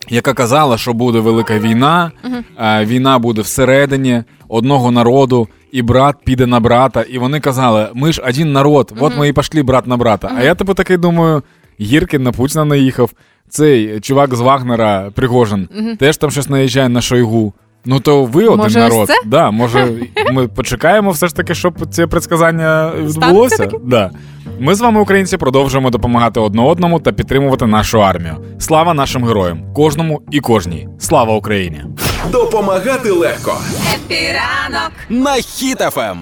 Яка 0.10 0.34
казала, 0.34 0.78
що 0.78 0.94
буде 0.94 1.20
велика 1.20 1.60
війна, 1.60 2.12
е, 2.60 2.86
війна 2.86 3.20
буде 3.20 3.42
всередині 3.42 4.24
одного 4.48 4.92
народу, 4.92 5.48
і 5.72 5.82
брат 5.82 6.16
піде 6.24 6.46
на 6.46 6.60
брата. 6.60 7.02
І 7.02 7.18
вони 7.18 7.40
казали: 7.40 7.88
ми 7.94 8.12
ж 8.14 8.22
один 8.28 8.52
народ, 8.52 8.94
от 9.00 9.18
ми 9.18 9.28
і 9.28 9.34
пішли 9.34 9.64
брат 9.64 9.88
на 9.88 9.98
брата. 9.98 10.32
А 10.38 10.44
я 10.44 10.56
типу 10.56 10.74
такий 10.74 10.98
думаю: 10.98 11.44
Гіркін 11.82 12.24
на 12.24 12.32
Путіна 12.32 12.66
наїхав. 12.66 13.12
Цей 13.50 14.00
чувак 14.00 14.36
з 14.36 14.40
Вагнера 14.40 15.12
Пригожин 15.16 15.70
теж 16.00 16.18
там 16.18 16.32
щось 16.32 16.50
наїжджає 16.50 16.90
на 16.90 17.02
Шойгу. 17.02 17.54
Ну 17.86 18.00
то 18.00 18.26
ви 18.26 18.46
один 18.46 18.58
Може, 18.58 18.80
народ. 18.80 19.08
це? 19.08 19.14
Да, 19.26 19.52
може, 19.52 19.88
ми 20.32 20.48
почекаємо 20.48 21.12
все 21.12 21.28
ж 21.28 21.36
таки, 21.36 21.56
щоб 21.56 21.74
це 21.92 22.08
предсказання 22.08 22.92
відбулося. 22.98 23.70
Да. 23.84 24.12
Ми 24.60 24.76
з 24.76 24.82
вами, 24.82 25.02
українці, 25.02 25.38
продовжуємо 25.38 25.90
допомагати 25.90 26.40
одне 26.40 26.62
одному 26.62 27.00
та 27.00 27.12
підтримувати 27.12 27.66
нашу 27.66 28.04
армію. 28.04 28.36
Слава 28.60 28.94
нашим 28.94 29.26
героям, 29.26 29.74
кожному 29.74 30.22
і 30.32 30.40
кожній. 30.40 30.88
Слава 31.00 31.36
Україні! 31.36 31.84
Допомагати 32.30 33.12
легко 33.12 33.58
Хеппі 33.92 34.20
ранок. 34.34 34.92
на 35.10 35.32
Хіт-ФМ. 35.32 36.18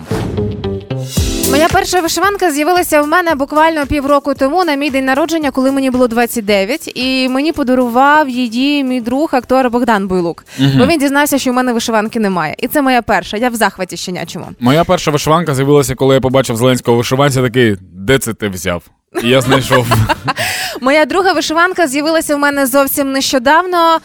Моя 1.51 1.67
перша 1.67 2.01
вишиванка 2.01 2.51
з'явилася 2.51 3.01
в 3.01 3.07
мене 3.07 3.35
буквально 3.35 3.85
півроку 3.87 4.33
тому 4.33 4.65
на 4.65 4.75
мій 4.75 4.89
день 4.89 5.05
народження, 5.05 5.51
коли 5.51 5.71
мені 5.71 5.91
було 5.91 6.07
29, 6.07 6.91
і 6.95 7.29
мені 7.29 7.51
подарував 7.51 8.29
її 8.29 8.83
мій 8.83 9.01
друг, 9.01 9.29
актор 9.31 9.69
Богдан 9.69 10.07
Буйлук. 10.07 10.45
Бо 10.77 10.85
він 10.85 10.99
дізнався, 10.99 11.37
що 11.39 11.51
в 11.51 11.53
мене 11.53 11.73
вишиванки 11.73 12.19
немає. 12.19 12.55
І 12.57 12.67
це 12.67 12.81
моя 12.81 13.01
перша. 13.01 13.37
Я 13.37 13.49
в 13.49 13.55
захваті 13.55 13.97
щенячому. 13.97 14.45
Моя 14.59 14.83
перша 14.83 15.11
вишиванка 15.11 15.55
з'явилася, 15.55 15.95
коли 15.95 16.15
я 16.15 16.21
побачив 16.21 16.55
Зеленського 16.55 16.97
вишиванця, 16.97 17.41
такий, 17.41 17.75
де 17.81 18.17
це 18.19 18.33
ти 18.33 18.49
взяв? 18.49 18.83
Я 19.23 19.41
знайшов. 19.41 19.87
Моя 20.81 21.05
друга 21.05 21.33
вишиванка 21.33 21.87
з'явилася 21.87 22.35
в 22.35 22.39
мене 22.39 22.65
зовсім 22.65 23.11
нещодавно, 23.11 23.95
е, 23.95 23.99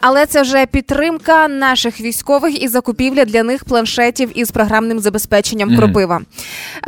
але 0.00 0.26
це 0.26 0.42
вже 0.42 0.66
підтримка 0.66 1.48
наших 1.48 2.00
військових 2.00 2.62
і 2.62 2.68
закупівля 2.68 3.24
для 3.24 3.42
них 3.42 3.64
планшетів 3.64 4.30
із 4.34 4.50
програмним 4.50 4.98
забезпеченням 5.00 5.76
кропива. 5.76 6.20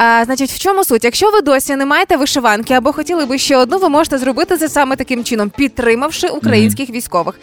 Е, 0.01 0.25
Значить, 0.25 0.51
в 0.51 0.59
чому 0.59 0.85
суть? 0.85 1.05
Якщо 1.05 1.31
ви 1.31 1.41
досі 1.41 1.77
не 1.77 1.87
маєте 1.87 2.17
вишиванки 2.17 2.75
або 2.75 2.93
хотіли 2.93 3.27
би 3.27 3.39
ще 3.39 3.57
одну, 3.57 3.79
ви 3.79 3.89
можете 3.89 4.19
зробити 4.19 4.57
це 4.57 4.69
саме 4.69 4.97
таким 4.97 5.25
чином, 5.25 5.51
підтримавши 5.57 6.29
українських 6.29 6.91
військових. 6.91 7.35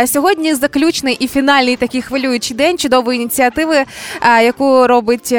Е, 0.00 0.06
Сьогодні 0.06 0.54
заключний 0.54 1.14
і 1.20 1.28
фінальний 1.28 1.76
такий 1.76 2.02
хвилюючий 2.02 2.56
день 2.56 2.78
чудової 2.78 3.20
ініціативи, 3.20 3.76
е, 3.76 4.44
яку 4.44 4.86
робить 4.86 5.34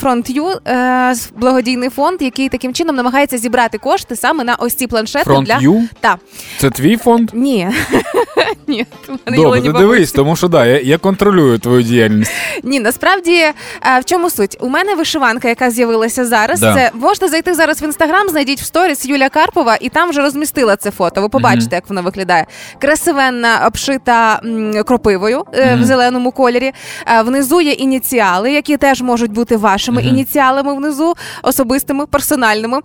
Фронт 0.00 0.30
Ю, 0.30 0.46
е, 0.68 1.14
благодійний 1.36 1.88
фонд, 1.88 2.22
який 2.22 2.48
таким 2.48 2.74
чином 2.74 2.96
намагається 2.96 3.35
зібрати 3.38 3.78
кошти 3.78 4.16
саме 4.16 4.44
на 4.44 4.54
ось 4.54 4.74
ці 4.74 4.86
планшети 4.86 5.24
Фронт 5.24 5.46
для 5.46 5.58
Ю? 5.60 5.82
Так. 6.00 6.18
Це 6.58 6.70
твій 6.70 6.96
фонд? 6.96 7.30
Ні. 7.34 7.68
Ні, 8.68 8.86
Добре, 9.26 9.60
ти 9.60 9.72
дивись, 9.72 10.12
тому 10.12 10.36
що 10.36 10.48
да, 10.48 10.66
я, 10.66 10.80
я 10.80 10.98
контролюю 10.98 11.58
твою 11.58 11.82
діяльність. 11.82 12.32
Ні, 12.62 12.80
насправді 12.80 13.32
е, 13.32 13.54
в 14.00 14.04
чому 14.04 14.30
суть? 14.30 14.56
У 14.60 14.68
мене 14.68 14.94
вишиванка, 14.94 15.48
яка 15.48 15.70
з'явилася 15.70 16.24
зараз. 16.24 16.60
Да. 16.60 16.74
Це 16.74 16.90
можете 16.94 17.28
зайти 17.28 17.54
зараз 17.54 17.82
в 17.82 17.84
інстаграм, 17.84 18.28
знайдіть 18.28 18.60
в 18.60 18.64
сторіс 18.64 19.06
Юля 19.06 19.28
Карпова, 19.28 19.76
і 19.80 19.88
там 19.88 20.10
вже 20.10 20.20
розмістила 20.22 20.76
це 20.76 20.90
фото. 20.90 21.20
Ви 21.22 21.28
побачите, 21.28 21.76
як 21.76 21.88
воно 21.88 22.02
виглядає. 22.02 22.46
Красивенна, 22.80 23.66
обшита 23.66 24.40
м, 24.44 24.82
кропивою 24.84 25.44
е, 25.54 25.78
в 25.80 25.84
зеленому 25.84 26.32
кольорі. 26.32 26.72
Е, 27.06 27.22
внизу 27.22 27.60
є 27.60 27.72
ініціали, 27.72 28.52
які 28.52 28.76
теж 28.76 29.02
можуть 29.02 29.30
бути 29.32 29.56
вашими 29.56 30.02
ініціалами 30.02 30.74
внизу, 30.74 31.14
особистими, 31.42 32.06
персональними. 32.06 32.80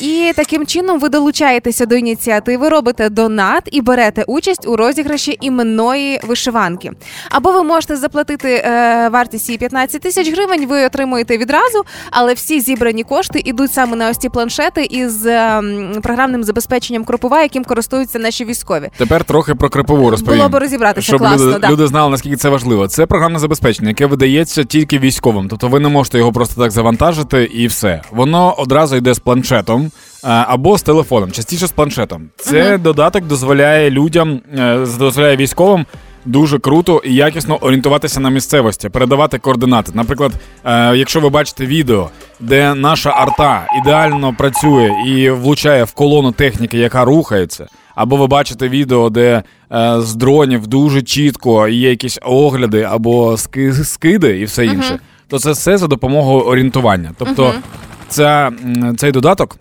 І 0.00 0.32
таким 0.36 0.66
чином 0.66 1.00
ви 1.00 1.08
долучаєтеся 1.08 1.86
до 1.86 1.94
ініціативи, 1.94 2.68
робите 2.68 3.08
донат 3.08 3.68
і 3.72 3.80
берете 3.80 4.24
участь 4.26 4.68
у 4.68 4.76
розіграші 4.76 5.38
іменної 5.40 6.20
вишиванки. 6.22 6.92
Або 7.30 7.52
ви 7.52 7.62
можете 7.62 7.96
заплатити 7.96 8.62
е, 8.64 9.08
вартість 9.08 9.48
її 9.48 9.58
15 9.58 10.02
тисяч 10.02 10.32
гривень, 10.32 10.66
ви 10.66 10.86
отримуєте 10.86 11.38
відразу, 11.38 11.84
але 12.10 12.34
всі 12.34 12.60
зібрані 12.60 13.02
кошти 13.02 13.42
йдуть 13.44 13.72
саме 13.72 13.96
на 13.96 14.10
ось 14.10 14.18
ці 14.18 14.28
планшети 14.28 14.84
із 14.84 15.26
е, 15.26 15.62
програмним 16.02 16.44
забезпеченням 16.44 17.04
кропива, 17.04 17.42
яким 17.42 17.64
користуються 17.64 18.18
наші 18.18 18.44
військові. 18.44 18.90
Тепер 18.96 19.24
трохи 19.24 19.54
про 19.54 19.68
крипову 19.68 20.10
розповім. 20.10 20.38
Було 20.38 20.48
б 20.48 20.54
розібратися 20.54 21.06
щоб 21.06 21.20
класно, 21.20 21.46
люди, 21.46 21.58
да. 21.58 21.70
люди 21.70 21.86
знали, 21.86 22.10
наскільки 22.10 22.36
це 22.36 22.48
важливо. 22.48 22.88
Це 22.88 23.06
програмне 23.06 23.38
забезпечення, 23.38 23.88
яке 23.88 24.06
видається 24.06 24.64
тільки 24.64 24.98
військовим. 24.98 25.48
Тобто 25.48 25.68
ви 25.68 25.80
не 25.80 25.88
можете 25.88 26.18
його 26.18 26.32
просто 26.32 26.62
так 26.62 26.70
завантажити 26.70 27.44
і 27.44 27.66
все. 27.66 28.02
Воно 28.10 28.54
одразу 28.58 28.96
йде 28.96 29.14
з 29.14 29.18
планшетом. 29.50 29.90
Або 30.22 30.78
з 30.78 30.82
телефоном, 30.82 31.30
частіше 31.32 31.66
з 31.66 31.72
планшетом. 31.72 32.22
Це 32.36 32.78
додаток 32.78 33.24
дозволяє 33.24 33.90
людям, 33.90 34.40
е, 34.58 34.78
дозволяє 34.98 35.36
військовим 35.36 35.86
дуже 36.24 36.58
круто 36.58 37.02
і 37.04 37.14
якісно 37.14 37.56
орієнтуватися 37.56 38.20
на 38.20 38.30
місцевості, 38.30 38.88
передавати 38.88 39.38
координати. 39.38 39.92
Наприклад, 39.94 40.32
е, 40.64 40.96
якщо 40.96 41.20
ви 41.20 41.28
бачите 41.28 41.66
відео, 41.66 42.10
де 42.40 42.74
наша 42.74 43.10
арта 43.10 43.66
ідеально 43.82 44.34
працює 44.38 44.90
і 45.06 45.30
влучає 45.30 45.84
в 45.84 45.92
колону 45.92 46.32
техніки, 46.32 46.78
яка 46.78 47.04
рухається, 47.04 47.66
або 47.94 48.16
ви 48.16 48.26
бачите 48.26 48.68
відео, 48.68 49.10
де 49.10 49.42
е, 49.72 49.96
з 50.00 50.14
дронів 50.14 50.66
дуже 50.66 51.02
чітко 51.02 51.68
є 51.68 51.90
якісь 51.90 52.18
огляди 52.22 52.82
або 52.82 53.36
ски- 53.36 53.72
скиди 53.84 54.38
і 54.38 54.44
все 54.44 54.64
інше, 54.66 54.98
то 55.28 55.38
це 55.38 55.50
все 55.52 55.78
за 55.78 55.86
допомогою 55.86 56.40
орієнтування. 56.44 57.12
Тобто, 57.18 57.52
ця, 58.08 58.52
цей 58.96 59.12
додаток. 59.12 59.56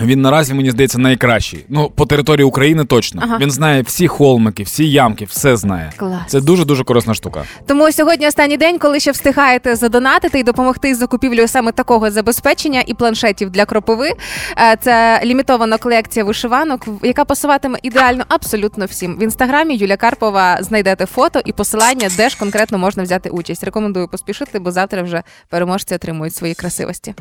Він 0.00 0.20
наразі 0.22 0.54
мені 0.54 0.70
здається 0.70 0.98
найкращий. 0.98 1.64
Ну, 1.68 1.90
по 1.90 2.06
території 2.06 2.44
України 2.44 2.84
точно. 2.84 3.20
Ага. 3.24 3.38
Він 3.40 3.50
знає 3.50 3.82
всі 3.82 4.08
холмики, 4.08 4.62
всі 4.62 4.90
ямки, 4.90 5.24
все 5.24 5.56
знає. 5.56 5.92
Клас. 5.96 6.20
Це 6.28 6.40
дуже 6.40 6.64
дуже 6.64 6.84
корисна 6.84 7.14
штука. 7.14 7.44
Тому 7.66 7.92
сьогодні 7.92 8.28
останній 8.28 8.56
день, 8.56 8.78
коли 8.78 9.00
ще 9.00 9.10
встигаєте 9.10 9.76
задонатити 9.76 10.38
і 10.38 10.42
допомогти 10.42 10.94
з 10.94 10.98
закупівлею 10.98 11.48
саме 11.48 11.72
такого 11.72 12.10
забезпечення 12.10 12.82
і 12.86 12.94
планшетів 12.94 13.50
для 13.50 13.64
кропиви. 13.64 14.12
Е, 14.58 14.76
Це 14.80 15.20
лімітована 15.24 15.78
колекція 15.78 16.24
вишиванок, 16.24 16.86
яка 17.02 17.24
пасуватиме 17.24 17.78
ідеально 17.82 18.24
абсолютно 18.28 18.84
всім. 18.86 19.16
В 19.16 19.22
інстаграмі 19.22 19.76
Юля 19.76 19.96
Карпова 19.96 20.58
знайдете 20.62 21.06
фото 21.06 21.40
і 21.44 21.52
посилання, 21.52 22.08
де 22.16 22.28
ж 22.28 22.38
конкретно 22.38 22.78
можна 22.78 23.02
взяти 23.02 23.30
участь. 23.30 23.64
Рекомендую 23.64 24.08
поспішити, 24.08 24.58
бо 24.58 24.70
завтра 24.70 25.02
вже 25.02 25.22
переможці 25.48 25.94
отримують 25.94 26.34
свої 26.34 26.54
красивості. 26.54 27.14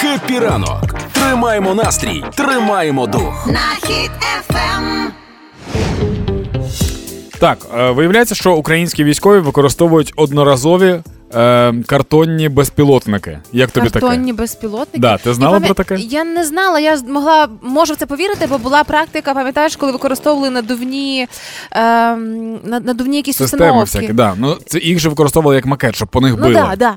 Хеппі 0.00 0.38
ранок. 0.38 0.97
Тримаємо 1.22 1.74
настрій, 1.74 2.24
тримаємо 2.34 3.06
дух. 3.06 3.46
На 3.46 3.86
Хіт-ФМ. 3.88 5.10
Так, 7.38 7.58
е, 7.78 7.90
виявляється, 7.90 8.34
що 8.34 8.54
українські 8.54 9.04
військові 9.04 9.38
використовують 9.38 10.12
одноразові 10.16 11.00
е, 11.34 11.74
картонні 11.86 12.48
безпілотники. 12.48 13.38
Як 13.52 13.70
тобі 13.70 13.90
Картонні 13.90 14.32
таке? 14.32 14.42
безпілотники. 14.42 14.98
Да, 14.98 15.16
ти 15.18 15.34
знала 15.34 15.58
пам'ят- 15.58 15.64
про 15.66 15.74
таке? 15.74 15.96
Я 15.96 16.24
не 16.24 16.44
знала. 16.44 16.80
Я 16.80 16.98
могла 17.08 17.48
можу 17.62 17.92
в 17.92 17.96
це 17.96 18.06
повірити, 18.06 18.46
бо 18.46 18.58
була 18.58 18.84
практика. 18.84 19.34
Пам'ятаєш, 19.34 19.76
коли 19.76 19.92
використовували 19.92 20.50
надувні 20.50 21.26
над- 21.76 22.86
надувні 22.86 23.16
якісь 23.16 23.36
Системи 23.36 23.64
установки. 23.64 23.84
всякі, 23.98 24.12
да. 24.12 24.34
Ну 24.38 24.56
це 24.66 24.78
їх 24.78 24.98
же 24.98 25.08
використовували 25.08 25.56
як 25.56 25.66
макет, 25.66 25.96
щоб 25.96 26.08
по 26.08 26.20
них 26.20 26.34
Ну 26.38 26.42
били. 26.42 26.54
да, 26.54 26.76
да. 26.76 26.94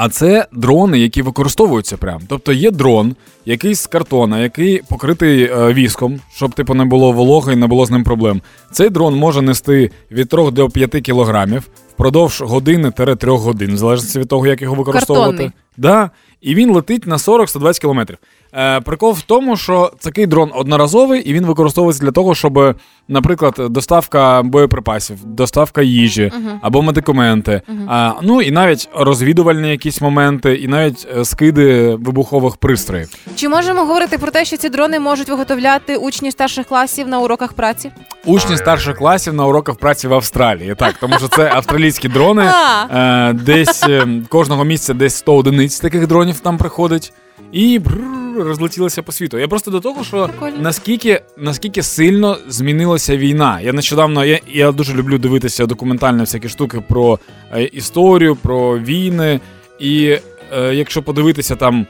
А 0.00 0.08
це 0.08 0.46
дрони, 0.52 0.98
які 0.98 1.22
використовуються 1.22 1.96
прям. 1.96 2.20
Тобто 2.28 2.52
є 2.52 2.70
дрон, 2.70 3.16
який 3.44 3.74
з 3.74 3.86
картона, 3.86 4.40
який 4.40 4.82
покритий 4.88 5.42
е, 5.42 5.72
віском, 5.72 6.20
щоб 6.34 6.54
типу 6.54 6.74
не 6.74 6.84
було 6.84 7.12
вологи 7.12 7.52
і 7.52 7.56
не 7.56 7.66
було 7.66 7.86
з 7.86 7.90
ним 7.90 8.04
проблем. 8.04 8.42
Цей 8.72 8.90
дрон 8.90 9.16
може 9.16 9.42
нести 9.42 9.90
від 10.10 10.28
3 10.28 10.50
до 10.50 10.68
5 10.68 10.90
кілограмів 10.90 11.68
впродовж 11.94 12.42
години-3 12.42 13.36
годин, 13.36 13.74
в 13.74 13.76
залежності 13.76 14.18
від 14.18 14.28
того, 14.28 14.46
як 14.46 14.62
його 14.62 14.74
використовувати. 14.74 15.30
Картонний. 15.30 15.52
Да. 15.76 16.10
І 16.40 16.54
він 16.54 16.70
летить 16.70 17.06
на 17.06 17.16
40-120 17.16 17.80
кілометрів. 17.80 18.18
Е, 18.54 18.80
прикол 18.80 19.12
в 19.12 19.22
тому, 19.22 19.56
що 19.56 19.92
такий 20.00 20.26
дрон 20.26 20.50
одноразовий, 20.54 21.20
і 21.22 21.32
він 21.32 21.46
використовується 21.46 22.04
для 22.04 22.10
того, 22.10 22.34
щоб, 22.34 22.76
наприклад, 23.08 23.54
доставка 23.70 24.42
боєприпасів, 24.42 25.24
доставка 25.24 25.82
їжі 25.82 26.32
або 26.62 26.82
медикаменти, 26.82 27.62
а, 27.88 28.12
ну 28.22 28.42
і 28.42 28.50
навіть 28.50 28.88
розвідувальні 28.94 29.70
якісь 29.70 30.00
моменти, 30.00 30.54
і 30.54 30.68
навіть 30.68 31.08
е, 31.16 31.24
скиди 31.24 31.94
вибухових 31.94 32.56
пристроїв. 32.56 33.08
Чи 33.36 33.48
можемо 33.48 33.80
говорити 33.80 34.18
про 34.18 34.30
те, 34.30 34.44
що 34.44 34.56
ці 34.56 34.68
дрони 34.68 35.00
можуть 35.00 35.28
виготовляти 35.28 35.96
учні 35.96 36.30
старших 36.30 36.66
класів 36.66 37.08
на 37.08 37.18
уроках 37.18 37.52
праці? 37.52 37.90
Учні 38.24 38.56
старших 38.56 38.96
класів 38.96 39.34
на 39.34 39.46
уроках 39.46 39.76
праці 39.76 40.08
в 40.08 40.14
Австралії. 40.14 40.74
Так, 40.78 40.94
тому 41.00 41.18
що 41.18 41.28
це 41.28 41.50
австралійські 41.54 42.08
дрони. 42.08 42.50
Е, 42.90 43.32
десь 43.32 43.82
е, 43.82 44.06
кожного 44.28 44.64
місяця 44.64 44.94
десь 44.94 45.14
100 45.14 45.36
одиниць 45.36 45.80
таких 45.80 46.06
дронів 46.06 46.27
там 46.34 46.58
приходить. 46.58 47.12
І 47.52 47.78
бррр, 47.78 47.98
розлетілося 48.36 49.02
по 49.02 49.12
світу. 49.12 49.38
Я 49.38 49.48
просто 49.48 49.70
до 49.70 49.80
того, 49.80 50.04
що 50.04 50.28
Прикольно. 50.28 50.56
наскільки, 50.60 51.20
наскільки 51.36 51.82
сильно 51.82 52.36
змінилася 52.48 53.16
війна. 53.16 53.60
Я 53.60 53.72
нещодавно 53.72 54.24
я, 54.24 54.38
я 54.52 54.72
дуже 54.72 54.94
люблю 54.94 55.18
дивитися 55.18 55.66
документальні 55.66 56.20
всякі 56.20 56.48
штуки 56.48 56.80
про 56.88 57.18
е, 57.52 57.64
історію, 57.64 58.36
про 58.36 58.78
війни. 58.78 59.40
І 59.78 60.18
е, 60.58 60.74
якщо 60.74 61.02
подивитися 61.02 61.56
там 61.56 61.86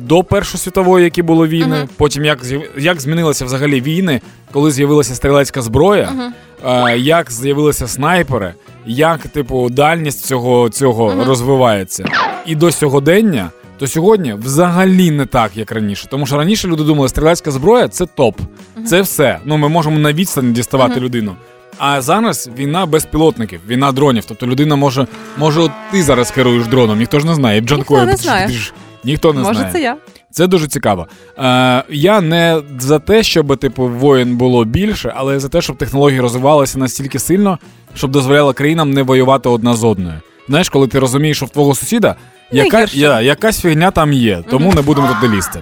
до 0.00 0.24
Першої 0.24 0.58
світової, 0.60 1.04
які 1.04 1.22
були 1.22 1.48
війни, 1.48 1.76
Мгм. 1.76 1.88
потім 1.96 2.24
як, 2.24 2.38
як 2.78 3.00
змінилися 3.00 3.44
взагалі 3.44 3.80
війни, 3.80 4.20
коли 4.52 4.70
з'явилася 4.70 5.14
стрілецька 5.14 5.62
зброя, 5.62 6.32
е, 6.66 6.98
як 6.98 7.30
з'явилися 7.32 7.88
снайпери, 7.88 8.54
як, 8.86 9.20
типу, 9.20 9.70
дальність 9.70 10.26
цього, 10.26 10.68
цього 10.70 11.24
розвивається. 11.24 12.04
І 12.46 12.54
до 12.56 12.72
сьогодення, 12.72 13.50
то 13.78 13.86
сьогодні 13.86 14.34
взагалі 14.34 15.10
не 15.10 15.26
так, 15.26 15.56
як 15.56 15.72
раніше. 15.72 16.06
Тому 16.10 16.26
що 16.26 16.36
раніше 16.36 16.68
люди 16.68 16.82
думали, 16.82 17.08
стрілецька 17.08 17.50
зброя 17.50 17.88
це 17.88 18.06
топ. 18.06 18.40
Це 18.86 19.00
все. 19.02 19.38
Ну, 19.44 19.56
ми 19.56 19.68
можемо 19.68 19.98
на 19.98 20.12
відстані 20.12 20.52
діставати 20.52 21.00
людину. 21.00 21.36
А 21.78 22.00
зараз 22.00 22.50
війна 22.58 22.86
безпілотників, 22.86 23.60
війна 23.68 23.92
дронів. 23.92 24.24
Тобто 24.28 24.46
людина 24.46 24.76
може, 24.76 25.06
може, 25.38 25.60
от 25.60 25.70
ти 25.92 26.02
зараз 26.02 26.30
керуєш 26.30 26.66
дроном, 26.66 26.98
ніхто 26.98 27.20
ж 27.20 27.26
не 27.26 27.34
знає. 27.34 27.60
В 27.60 27.64
Джанкої 27.64 28.06
не 28.06 28.16
знає. 28.16 28.50
Ніхто 29.04 29.32
не 29.32 29.40
Може, 29.40 29.54
знає. 29.54 29.72
це 29.72 29.80
я. 29.82 29.96
Це 30.30 30.46
дуже 30.46 30.68
цікаво. 30.68 31.06
Е, 31.38 31.84
я 31.88 32.20
не 32.20 32.62
за 32.78 32.98
те, 32.98 33.22
щоб 33.22 33.56
типу 33.56 33.88
воїн 33.88 34.36
було 34.36 34.64
більше, 34.64 35.12
але 35.16 35.40
за 35.40 35.48
те, 35.48 35.62
щоб 35.62 35.76
технології 35.76 36.20
розвивалися 36.20 36.78
настільки 36.78 37.18
сильно, 37.18 37.58
щоб 37.94 38.10
дозволяло 38.10 38.52
країнам 38.52 38.90
не 38.90 39.02
воювати 39.02 39.48
одна 39.48 39.74
з 39.74 39.84
одною. 39.84 40.20
Знаєш, 40.48 40.68
коли 40.68 40.88
ти 40.88 40.98
розумієш, 40.98 41.36
що 41.36 41.46
в 41.46 41.50
твого 41.50 41.74
сусіда 41.74 42.16
яка, 42.52 42.86
я, 42.92 43.20
якась 43.20 43.60
фігня 43.60 43.90
там 43.90 44.12
є, 44.12 44.42
тому 44.50 44.72
не 44.72 44.82
будемо 44.82 45.08
туди 45.20 45.36
лізти. 45.36 45.60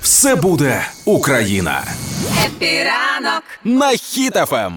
Все 0.00 0.36
буде 0.36 0.80
Україна. 1.04 1.80
Хеппі 2.46 2.94
ранок. 2.94 3.42
На 3.64 3.90
Ем. 3.90 3.96
Хіт-ФМ. 3.96 4.72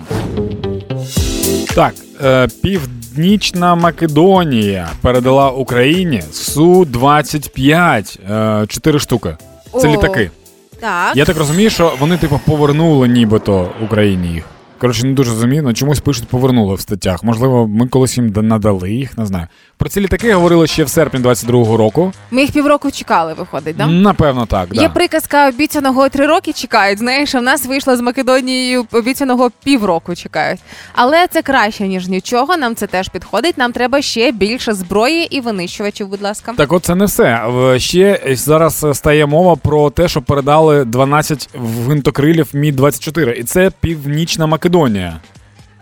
Так, 1.75 1.93
е, 2.23 2.47
Північна 2.63 3.75
Македонія 3.75 4.89
передала 5.01 5.49
Україні 5.49 6.23
Су-25, 6.31 8.19
е, 8.63 8.67
4 8.67 8.99
штуки. 8.99 9.37
Це 9.81 9.87
О. 9.87 9.91
літаки. 9.91 10.31
Так. 10.79 11.15
Я 11.15 11.25
так 11.25 11.37
розумію, 11.37 11.69
що 11.69 11.93
вони, 11.99 12.17
типу, 12.17 12.39
повернули 12.45 13.07
нібито 13.07 13.71
Україні 13.83 14.27
їх. 14.27 14.43
Коротше, 14.85 15.07
не 15.07 15.13
дуже 15.13 15.31
розумію, 15.31 15.73
чомусь 15.73 15.99
пишуть 15.99 16.27
повернули 16.27 16.75
в 16.75 16.81
статтях. 16.81 17.23
Можливо, 17.23 17.67
ми 17.67 17.87
колись 17.87 18.17
їм 18.17 18.29
да- 18.29 18.41
надали 18.41 18.91
їх, 18.91 19.17
не 19.17 19.25
знаю. 19.25 19.47
Про 19.77 19.89
ці 19.89 20.01
літаки 20.01 20.33
говорили 20.33 20.67
ще 20.67 20.83
в 20.83 20.89
серпні 20.89 21.19
22-го 21.19 21.77
року. 21.77 22.13
Ми 22.31 22.41
їх 22.41 22.51
півроку 22.51 22.91
чекали, 22.91 23.33
виходить, 23.33 23.77
да? 23.77 23.87
Напевно, 23.87 24.45
так. 24.45 24.69
Да. 24.73 24.81
Є 24.81 24.89
приказка 24.89 25.49
обіцяного 25.49 26.09
три 26.09 26.27
роки 26.27 26.53
чекають. 26.53 26.99
Знаєш, 26.99 27.35
а 27.35 27.39
в 27.39 27.43
нас 27.43 27.65
вийшло 27.65 27.95
з 27.95 28.01
Македонією 28.01 28.85
обіцяного 28.91 29.51
півроку 29.63 30.15
чекають. 30.15 30.59
Але 30.93 31.27
це 31.27 31.41
краще 31.41 31.87
ніж 31.87 32.07
нічого. 32.07 32.57
Нам 32.57 32.75
це 32.75 32.87
теж 32.87 33.09
підходить. 33.09 33.57
Нам 33.57 33.71
треба 33.71 34.01
ще 34.01 34.31
більше 34.31 34.73
зброї 34.73 35.35
і 35.37 35.39
винищувачів. 35.39 36.07
Будь 36.07 36.21
ласка. 36.21 36.53
Так, 36.57 36.73
от 36.73 36.83
це 36.85 36.95
не 36.95 37.05
все. 37.05 37.41
Ще 37.77 38.21
зараз 38.31 38.85
стає 38.93 39.25
мова 39.25 39.55
про 39.55 39.89
те, 39.89 40.07
що 40.07 40.21
передали 40.21 40.85
12 40.85 41.49
гвинтокрилів 41.53 42.47
Мі-24. 42.53 43.31
І 43.31 43.43
це 43.43 43.71
Північна 43.81 44.45
Македонія. 44.45 44.74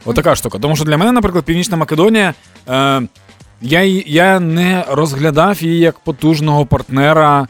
Отака 0.05 0.35
штука. 0.35 0.59
Тому 0.59 0.75
що 0.75 0.85
для 0.85 0.97
мене, 0.97 1.11
наприклад, 1.11 1.45
Північна 1.45 1.77
Македонія. 1.77 2.33
Е, 2.69 3.01
я, 3.61 3.81
я 4.05 4.39
не 4.39 4.85
розглядав 4.89 5.63
її 5.63 5.79
як 5.79 5.99
потужного 5.99 6.65
партнера 6.65 7.47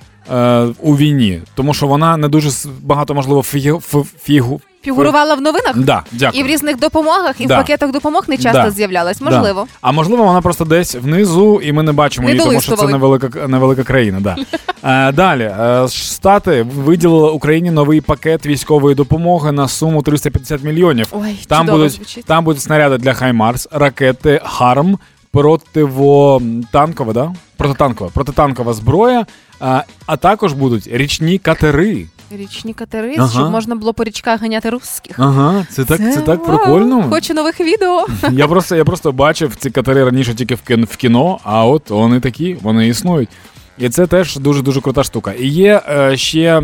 у 0.82 0.98
війні, 0.98 1.42
тому 1.56 1.74
що 1.74 1.88
вона 1.88 2.18
не 2.18 2.28
дуже 2.28 2.50
багато, 2.82 3.14
можливо, 3.14 3.44
фігу. 3.44 3.82
фігу 4.24 4.62
Фігурувала 4.84 5.36
в 5.36 5.42
новинах 5.42 5.78
да, 5.78 6.04
дякую. 6.12 6.42
і 6.42 6.48
в 6.48 6.48
різних 6.48 6.80
допомогах, 6.80 7.36
і 7.42 7.46
Да. 7.46 7.56
в 7.56 7.58
пакетах 7.62 7.92
допомог 7.92 8.24
не 8.28 8.38
часто 8.38 8.62
Да. 8.62 8.72
з'являлась. 8.72 9.18
Да. 9.20 9.26
Можливо. 9.26 9.68
А 9.82 9.92
можливо, 9.92 10.24
вона 10.24 10.42
просто 10.42 10.66
десь 10.66 10.96
внизу, 10.96 11.62
і 11.64 11.72
ми 11.72 11.84
не 11.84 11.92
бачимо 11.92 12.28
Не 12.28 12.34
її, 12.34 12.46
тому 12.46 12.62
що 12.62 12.76
це 12.76 12.88
невелика, 12.88 13.48
невелика 13.48 13.84
країна. 13.84 14.20
Да. 14.22 14.36
Е, 14.84 15.12
далі, 15.12 15.44
е, 15.44 15.88
Штати 15.88 16.66
виділили 16.76 17.30
Україні 17.30 17.72
новий 17.72 18.02
пакет 18.02 18.46
військової 18.46 18.96
допомоги 18.96 19.52
на 19.52 19.68
суму 19.68 20.02
350 20.02 20.64
мільйонів. 20.64 21.08
Ой, 21.12 21.46
Там 21.48 21.66
будуть, 21.66 21.92
звучить. 21.92 22.26
там 22.26 22.44
будуть 22.44 22.62
снаряди 22.62 22.98
для 22.98 23.14
Хаймарс, 23.14 23.68
ракети 23.72 24.42
Харм, 24.46 24.98
противотанкова, 25.34 27.14
да? 27.14 27.34
протитанкова, 27.58 28.10
протитанкова 28.10 28.74
зброя, 28.74 29.26
а, 29.60 29.84
а 30.06 30.18
також 30.18 30.54
будуть 30.54 30.88
річні 30.88 31.38
катери. 31.38 32.08
Річні 32.32 32.74
катери, 32.74 33.16
Ага. 33.18 33.30
щоб 33.30 33.52
можна 33.52 33.76
було 33.76 33.94
по 33.94 34.04
річках 34.04 34.42
ганяти 34.42 34.70
русських. 34.70 35.20
Ага, 35.20 35.66
це 35.70 35.86
так, 35.86 35.98
це, 36.00 36.22
так 36.22 36.48
вау, 36.48 36.48
прикольно. 36.48 37.10
Хочу 37.10 37.34
нових 37.34 37.60
відео. 37.60 38.08
Я 38.32 38.48
просто, 38.48 38.76
я 38.76 38.86
просто 38.86 39.12
бачив 39.12 39.56
ці 39.56 39.70
катери 39.70 40.04
раніше 40.04 40.34
тільки 40.36 40.56
в 40.56 40.62
кіно, 40.62 40.88
в 40.90 40.96
кіно, 40.96 41.40
а 41.44 41.66
от 41.66 41.90
вони 41.90 42.20
такі, 42.20 42.58
вони 42.62 42.88
існують. 42.88 43.30
І 43.78 43.90
це 43.90 44.08
теж 44.08 44.38
дуже 44.38 44.62
дуже 44.62 44.82
крута 44.82 45.04
штука. 45.04 45.34
І 45.34 45.48
є 45.48 45.82
е, 45.90 46.18
ще 46.18 46.64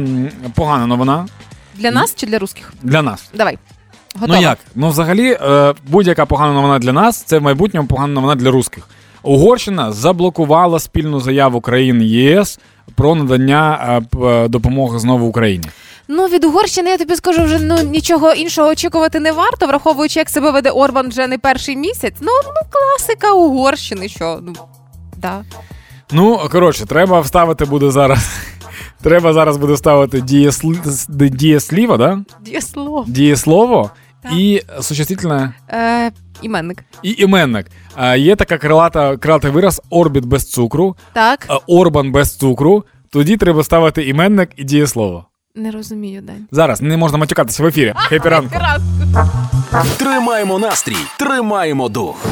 погана 0.55 0.87
новина 0.87 1.27
Для 1.75 1.91
нас 1.91 2.15
чи 2.15 2.27
для 2.27 2.39
русських? 2.39 2.73
для 2.83 3.01
нас. 3.01 3.29
Давай. 3.33 3.57
Готова. 4.15 4.35
Ну 4.37 4.41
як? 4.41 4.57
Ну, 4.75 4.89
взагалі, 4.89 5.31
е, 5.41 5.73
будь-яка 5.87 6.25
погана 6.25 6.53
новина 6.53 6.79
для 6.79 6.93
нас 6.93 7.21
це 7.23 7.39
в 7.39 7.41
майбутньому 7.41 7.87
погана 7.87 8.13
новина 8.13 8.35
для 8.35 8.51
русських. 8.51 8.87
Угорщина 9.23 9.91
заблокувала 9.91 10.79
спільну 10.79 11.19
заяву 11.19 11.61
країн 11.61 12.01
ЄС 12.01 12.59
про 12.95 13.15
надання 13.15 13.79
е, 14.13 14.17
е, 14.25 14.47
допомоги 14.47 14.99
знову 14.99 15.27
Україні. 15.27 15.65
Ну, 16.07 16.25
від 16.27 16.43
Угорщини 16.43 16.89
я 16.89 16.97
тобі 16.97 17.15
скажу, 17.15 17.43
вже 17.43 17.59
ну 17.59 17.77
нічого 17.83 18.33
іншого 18.33 18.69
очікувати 18.69 19.19
не 19.19 19.31
варто, 19.31 19.67
враховуючи, 19.67 20.19
як 20.19 20.29
себе 20.29 20.51
веде 20.51 20.69
Орбан 20.69 21.09
вже 21.09 21.27
не 21.27 21.37
перший 21.37 21.75
місяць. 21.75 22.15
Ну, 22.21 22.31
ну 22.45 22.69
класика 22.69 23.33
Угорщини, 23.33 24.09
що 24.09 24.39
ну 24.41 24.53
да. 25.17 25.41
Ну, 26.11 26.39
коротше, 26.51 26.85
треба 26.85 27.19
вставити 27.19 27.65
буде 27.65 27.91
зараз. 27.91 28.19
Треба 29.01 29.33
зараз 29.33 29.57
буде 29.57 29.77
ставити 29.77 30.21
дієслі- 30.21 31.29
дієсліво, 31.29 31.97
да? 31.97 32.19
Дієслово. 32.41 33.05
дієслово 33.07 33.91
Так. 34.23 34.31
і 34.33 34.63
существительне 34.81 35.53
Е, 35.69 36.11
іменник. 36.41 36.83
і 37.03 37.15
іменник. 37.17 37.65
А, 37.95 38.15
є 38.15 38.35
така 38.35 38.57
крилата, 38.57 39.17
крилатий 39.17 39.51
вираз 39.51 39.81
орбіт 39.89 40.25
без 40.25 40.51
цукру, 40.51 40.95
Так, 41.13 41.45
а, 41.47 41.57
орбан 41.67 42.11
без 42.11 42.37
цукру. 42.37 42.83
Тоді 43.11 43.37
треба 43.37 43.63
ставити 43.63 44.07
іменник 44.07 44.49
і 44.55 44.63
дієслово. 44.63 45.25
не 45.55 45.71
розумію, 45.71 46.21
Дань. 46.21 46.47
Зараз 46.51 46.81
не 46.81 46.97
можна 46.97 47.17
матюкатися 47.17 47.63
в 47.63 47.65
ефірі. 47.65 47.93
Хепі 47.95 48.29
ранку. 48.29 48.55
Тримаємо 49.97 50.59
настрій, 50.59 50.95
тримаємо 51.19 51.89
дух. 51.89 52.25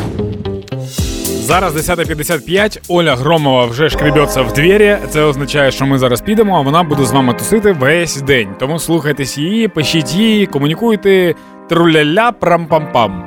Зараз 1.26 1.76
10.55. 1.90 2.80
Оля 2.88 3.16
Громова 3.16 3.66
вже 3.66 3.90
шкребеться 3.90 4.42
в 4.42 4.54
двері. 4.54 4.98
Це 5.10 5.24
означає, 5.24 5.72
що 5.72 5.86
ми 5.86 6.00
зараз 6.00 6.22
підемо, 6.22 6.58
а 6.58 6.62
вона 6.62 6.84
буде 6.84 7.06
з 7.06 7.12
вами 7.12 7.34
тусити 7.34 7.72
весь 7.72 8.22
день. 8.22 8.50
Тому 8.60 8.80
слухайтесь 8.80 9.38
її, 9.38 9.68
пишіть 9.68 10.14
її, 10.16 10.46
комунікуйте. 10.46 11.36
Труляля 11.70 12.32
прам-пам-пам. 12.32 13.24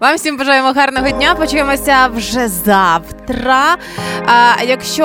Вам 0.00 0.16
всім 0.16 0.36
бажаємо 0.36 0.72
гарного 0.72 1.10
дня. 1.10 1.34
Почуємося 1.34 2.06
вже 2.14 2.48
завтра. 2.48 3.76
А, 4.26 4.62
якщо 4.68 5.04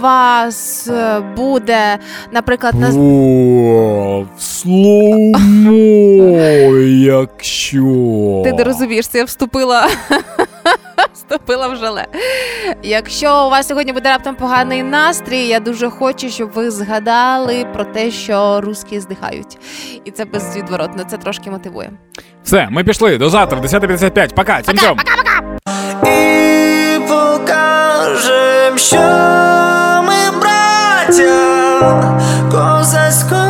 вас 0.00 0.88
е, 0.88 1.20
буде, 1.36 1.98
наприклад, 2.32 2.74
на 2.80 2.88
О, 2.88 4.26
в 4.38 4.42
слоумо, 4.42 5.72
якщо. 6.88 8.42
Ти 8.44 8.52
не 8.52 8.64
розумієш, 8.64 9.08
це 9.08 9.18
я 9.18 9.24
вступила. 9.24 9.88
вступила 11.14 11.68
в 11.68 11.76
жале. 11.76 12.06
Якщо 12.82 13.46
у 13.46 13.50
вас 13.50 13.68
сьогодні 13.68 13.92
буде 13.92 14.08
раптом 14.08 14.34
поганий 14.34 14.82
настрій, 14.82 15.46
я 15.46 15.60
дуже 15.60 15.90
хочу, 15.90 16.30
щоб 16.30 16.50
ви 16.50 16.70
згадали 16.70 17.66
про 17.72 17.84
те, 17.84 18.10
що 18.10 18.60
русські 18.60 19.00
здихають, 19.00 19.58
і 20.04 20.10
це 20.10 20.24
безвідворотно. 20.24 21.04
Це 21.10 21.16
трошки 21.16 21.50
мотивує. 21.50 21.90
Все, 22.44 22.68
ми 22.70 22.84
пішли 22.84 23.18
до 23.18 23.30
завтра, 23.30 23.60
10.55. 23.60 24.34
Пока, 24.34 24.60
пока, 24.66 24.94
пока, 24.94 25.16
пока. 25.16 26.10
І 26.10 26.98
покажем, 27.08 28.78
що 28.78 28.96
ми 30.06 30.40
браття 30.40 32.18
козацького. 32.50 33.43